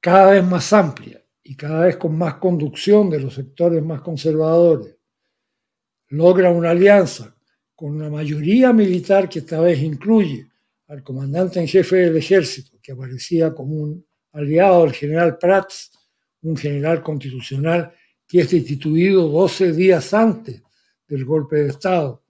[0.00, 4.96] cada vez más amplia y cada vez con más conducción de los sectores más conservadores
[6.08, 7.34] logra una alianza
[7.74, 10.48] con una mayoría militar que esta vez incluye
[10.88, 15.90] al comandante en jefe del ejército, que aparecía como un aliado del general Prats,
[16.42, 17.94] un general constitucional
[18.28, 20.62] que es destituido 12 días antes
[21.08, 22.22] del golpe de Estado,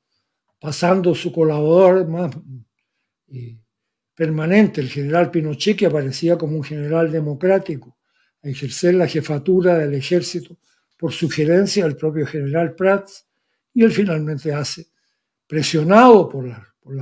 [0.60, 2.36] pasando su colaborador más
[3.32, 3.58] eh,
[4.14, 7.96] permanente, el general Pinochet, que aparecía como un general democrático,
[8.40, 10.56] a ejercer la jefatura del ejército
[10.96, 13.26] por sugerencia del propio general Prats,
[13.72, 14.86] y él finalmente hace,
[15.48, 16.94] presionado por la, por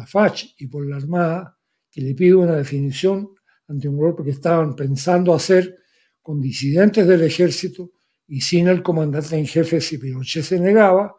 [0.57, 1.59] y por la Armada,
[1.90, 3.28] que le pide una definición
[3.72, 5.78] ante un golpe que estaban pensando hacer
[6.20, 7.90] con disidentes del ejército
[8.28, 11.16] y sin el comandante en jefe si Pinochet se negaba,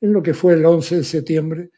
[0.00, 1.70] en lo que fue el 11 de septiembre,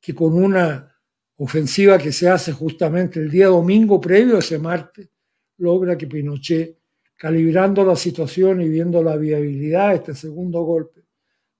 [0.00, 0.94] que con una
[1.36, 5.10] ofensiva que se hace justamente el día domingo previo a ese martes,
[5.58, 6.78] logra que Pinochet,
[7.14, 11.02] calibrando la situación y viendo la viabilidad de este segundo golpe,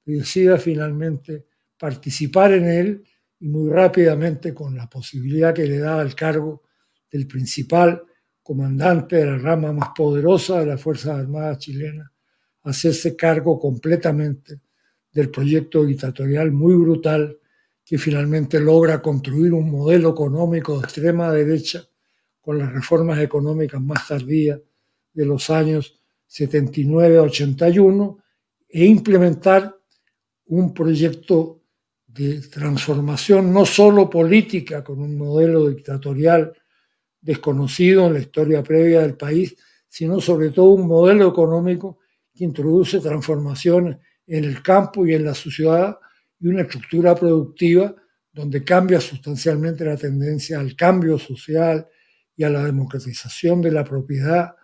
[0.05, 1.47] decida finalmente
[1.79, 3.05] participar en él
[3.41, 6.66] y muy rápidamente con la posibilidad que le da el cargo
[7.11, 8.03] del principal
[8.43, 12.11] comandante de la rama más poderosa de las Fuerzas Armadas chilenas,
[12.63, 14.61] hacerse cargo completamente
[15.13, 17.39] del proyecto dictatorial muy brutal
[17.85, 21.85] que finalmente logra construir un modelo económico de extrema derecha
[22.41, 24.61] con las reformas económicas más tardías
[25.13, 28.19] de los años 79-81
[28.69, 29.77] e implementar
[30.47, 31.63] un proyecto
[32.07, 36.53] de transformación no solo política con un modelo dictatorial
[37.27, 39.57] desconocido en la historia previa del país,
[39.89, 41.99] sino sobre todo un modelo económico
[42.33, 43.97] que introduce transformaciones
[44.27, 45.99] en el campo y en la sociedad
[46.39, 47.95] y una estructura productiva
[48.33, 51.89] donde cambia sustancialmente la tendencia al cambio social
[52.37, 54.55] y a la democratización de la propiedad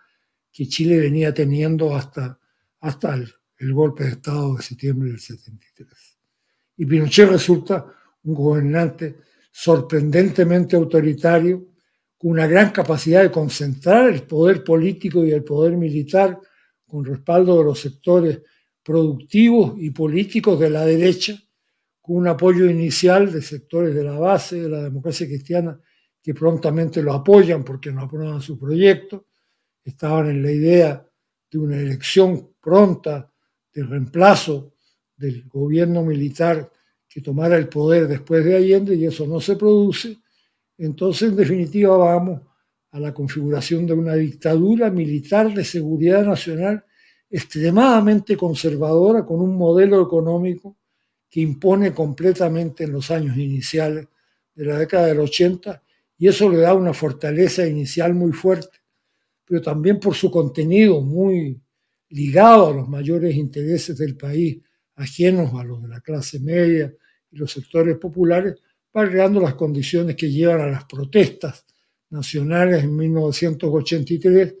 [0.51, 2.39] que Chile venía teniendo hasta,
[2.79, 6.17] hasta el, el golpe de Estado de septiembre del 73.
[6.77, 7.85] Y Pinochet resulta
[8.23, 9.17] un gobernante
[9.51, 11.72] sorprendentemente autoritario,
[12.23, 16.39] una gran capacidad de concentrar el poder político y el poder militar
[16.85, 18.41] con respaldo de los sectores
[18.81, 21.37] productivos y políticos de la derecha,
[22.01, 25.77] con un apoyo inicial de sectores de la base de la democracia cristiana
[26.21, 29.27] que prontamente lo apoyan porque no aprueban su proyecto,
[29.83, 31.05] estaban en la idea
[31.51, 33.29] de una elección pronta
[33.73, 34.75] de reemplazo
[35.17, 36.71] del gobierno militar
[37.09, 40.22] que tomara el poder después de Allende y eso no se produce,
[40.77, 42.41] entonces en definitiva vamos
[42.91, 46.83] a la configuración de una dictadura militar de seguridad nacional
[47.29, 50.77] extremadamente conservadora con un modelo económico
[51.29, 54.07] que impone completamente en los años iniciales
[54.53, 55.81] de la década del 80
[56.19, 58.77] y eso le da una fortaleza inicial muy fuerte,
[59.43, 61.59] pero también por su contenido muy
[62.09, 64.59] ligado a los mayores intereses del país,
[64.95, 66.93] ajenos a los de la clase media
[67.31, 68.55] y los sectores populares,
[68.95, 71.65] va creando las condiciones que llevan a las protestas
[72.09, 74.55] nacionales en 1983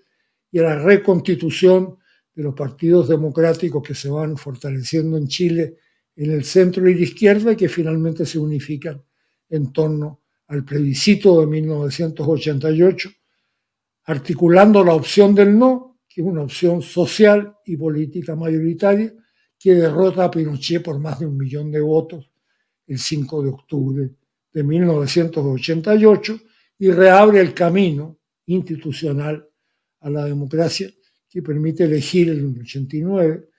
[0.51, 1.97] y a la reconstitución
[2.33, 5.77] de los partidos democráticos que se van fortaleciendo en Chile
[6.15, 9.03] en el centro y la izquierda y que finalmente se unifican
[9.49, 13.09] en torno al plebiscito de 1988,
[14.05, 19.13] articulando la opción del no, que es una opción social y política mayoritaria,
[19.57, 22.29] que derrota a Pinochet por más de un millón de votos
[22.85, 24.11] el 5 de octubre
[24.53, 26.39] de 1988
[26.79, 29.47] y reabre el camino institucional
[30.01, 30.89] a la democracia
[31.29, 33.49] que permite elegir en el 89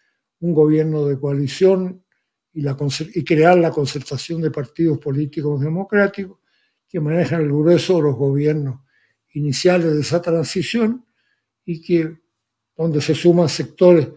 [0.41, 2.05] un gobierno de coalición
[2.53, 6.39] y, y crear la concertación de partidos políticos democráticos
[6.89, 8.81] que manejan el grueso de los gobiernos
[9.33, 11.05] iniciales de esa transición
[11.65, 12.19] y que
[12.77, 14.09] donde se suman sectores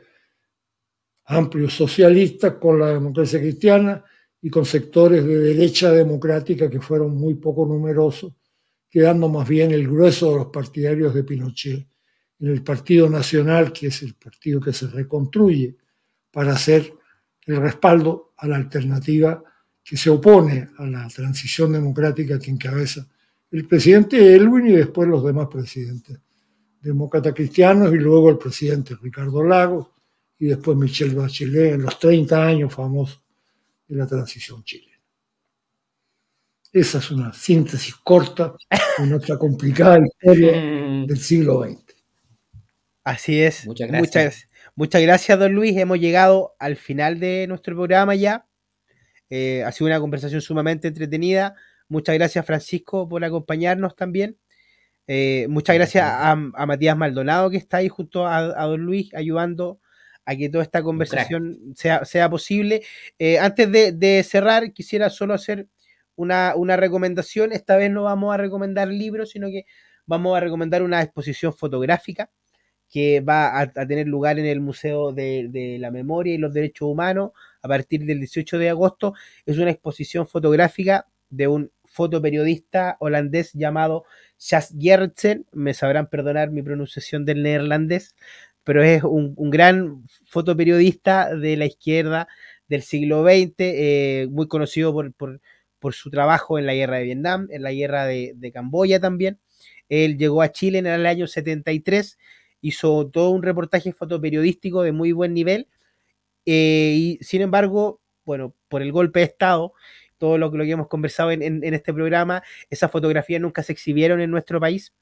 [1.25, 4.03] amplios socialistas con la democracia cristiana
[4.41, 8.33] y con sectores de derecha democrática que fueron muy poco numerosos,
[8.89, 11.87] quedando más bien el grueso de los partidarios de Pinochet.
[12.39, 15.75] En el Partido Nacional, que es el partido que se reconstruye
[16.31, 16.93] para hacer
[17.47, 19.43] el respaldo a la alternativa
[19.83, 23.07] que se opone a la transición democrática que encabeza
[23.49, 26.19] el presidente Elwin y después los demás presidentes
[26.81, 29.87] demócratas cristianos y luego el presidente Ricardo Lagos
[30.37, 33.21] y después Michel Bachelet en los 30 años famosos
[33.87, 34.97] de la transición chilena.
[36.71, 38.53] Esa es una síntesis corta
[38.97, 41.95] de nuestra complicada historia del siglo XX.
[43.03, 43.65] Así es.
[43.65, 44.47] Muchas gracias.
[44.75, 45.75] Muchas, gracias, don Luis.
[45.77, 48.45] Hemos llegado al final de nuestro programa ya.
[49.29, 51.55] Eh, ha sido una conversación sumamente entretenida.
[51.89, 54.37] Muchas gracias, Francisco, por acompañarnos también.
[55.07, 59.79] Eh, muchas gracias a, Matías Maldonado, que está ahí junto a, don Luis, ayudando
[60.27, 62.83] a que toda esta conversación sea, sea, posible.
[63.17, 65.67] Eh, antes de, cerrar, quisiera solo hacer
[66.17, 67.53] una, una, recomendación.
[67.53, 69.65] Esta vez no vamos a recomendar libros, sino que
[70.05, 72.29] vamos a recomendar una exposición fotográfica
[72.89, 77.31] que va a, tener lugar en el Museo de, la Memoria y los Derechos Humanos
[77.61, 79.13] a partir del 18 de agosto.
[79.45, 84.03] Es una exposición fotográfica de un fotoperiodista holandés llamado
[84.39, 85.45] Jas Gertsen.
[85.51, 88.15] Me sabrán perdonar mi pronunciación del neerlandés,
[88.67, 92.27] pero es un, gran fotoperiodista de la izquierda
[92.67, 95.39] del siglo XX, eh, muy conocido por,
[95.93, 99.39] su trabajo en la guerra de Vietnam, en la guerra de, Camboya también.
[99.87, 102.17] Él llegó a Chile en el año 73
[102.59, 105.69] hizo todo un reportaje fotoperiodístico de muy buen nivel.
[106.45, 109.71] Eh, y sin embargo, bueno, por el golpe de Estado,
[110.17, 114.29] todo lo, lo que hemos conversado en, este programa, esas fotografías nunca se exhibieron en
[114.29, 114.93] nuestro país.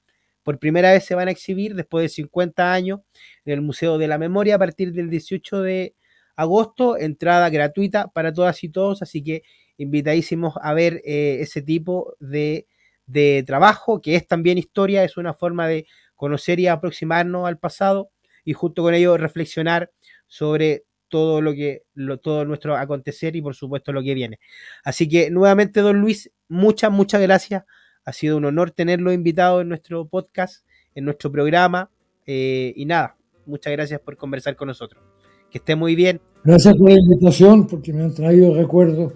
[0.45, 2.99] Por primera vez se van a exhibir después de 50 años
[3.45, 5.95] en el Museo de la Memoria a partir del 18 de
[6.35, 9.41] agosto, entrada gratuita para todas y todos, así que
[9.77, 12.67] invitadísimos a ver eh, ese tipo de,
[13.07, 18.11] de trabajo, que es también historia, es una forma de conocer y aproximarnos al pasado
[18.43, 19.91] y junto con ello reflexionar
[20.27, 21.83] sobre todo lo que
[22.21, 24.39] todo nuestro acontecer y por supuesto lo que viene.
[24.83, 27.63] Así que nuevamente don Luis, muchas muchas gracias.
[28.05, 31.89] Ha sido un honor tenerlo invitado en nuestro podcast, en nuestro programa
[32.25, 35.03] eh, y nada, muchas gracias por conversar con nosotros.
[35.51, 36.19] Que esté muy bien.
[36.43, 39.13] Gracias por la invitación porque me han traído recuerdos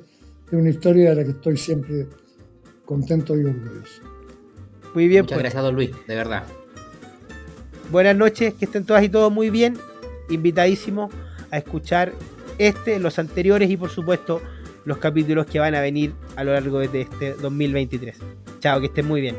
[0.50, 2.08] de una historia de la que estoy siempre
[2.86, 4.02] contento y orgulloso.
[4.94, 5.24] Muy bien.
[5.24, 5.44] Muchas pues.
[5.44, 6.44] gracias, don Luis, de verdad.
[7.92, 9.78] Buenas noches, que estén todas y todos muy bien.
[10.30, 11.12] Invitadísimos
[11.52, 12.14] a escuchar
[12.60, 14.42] este, los anteriores y por supuesto
[14.86, 18.18] los capítulos que van a venir a lo largo de este 2023.
[18.60, 19.36] Chao, que estén muy bien.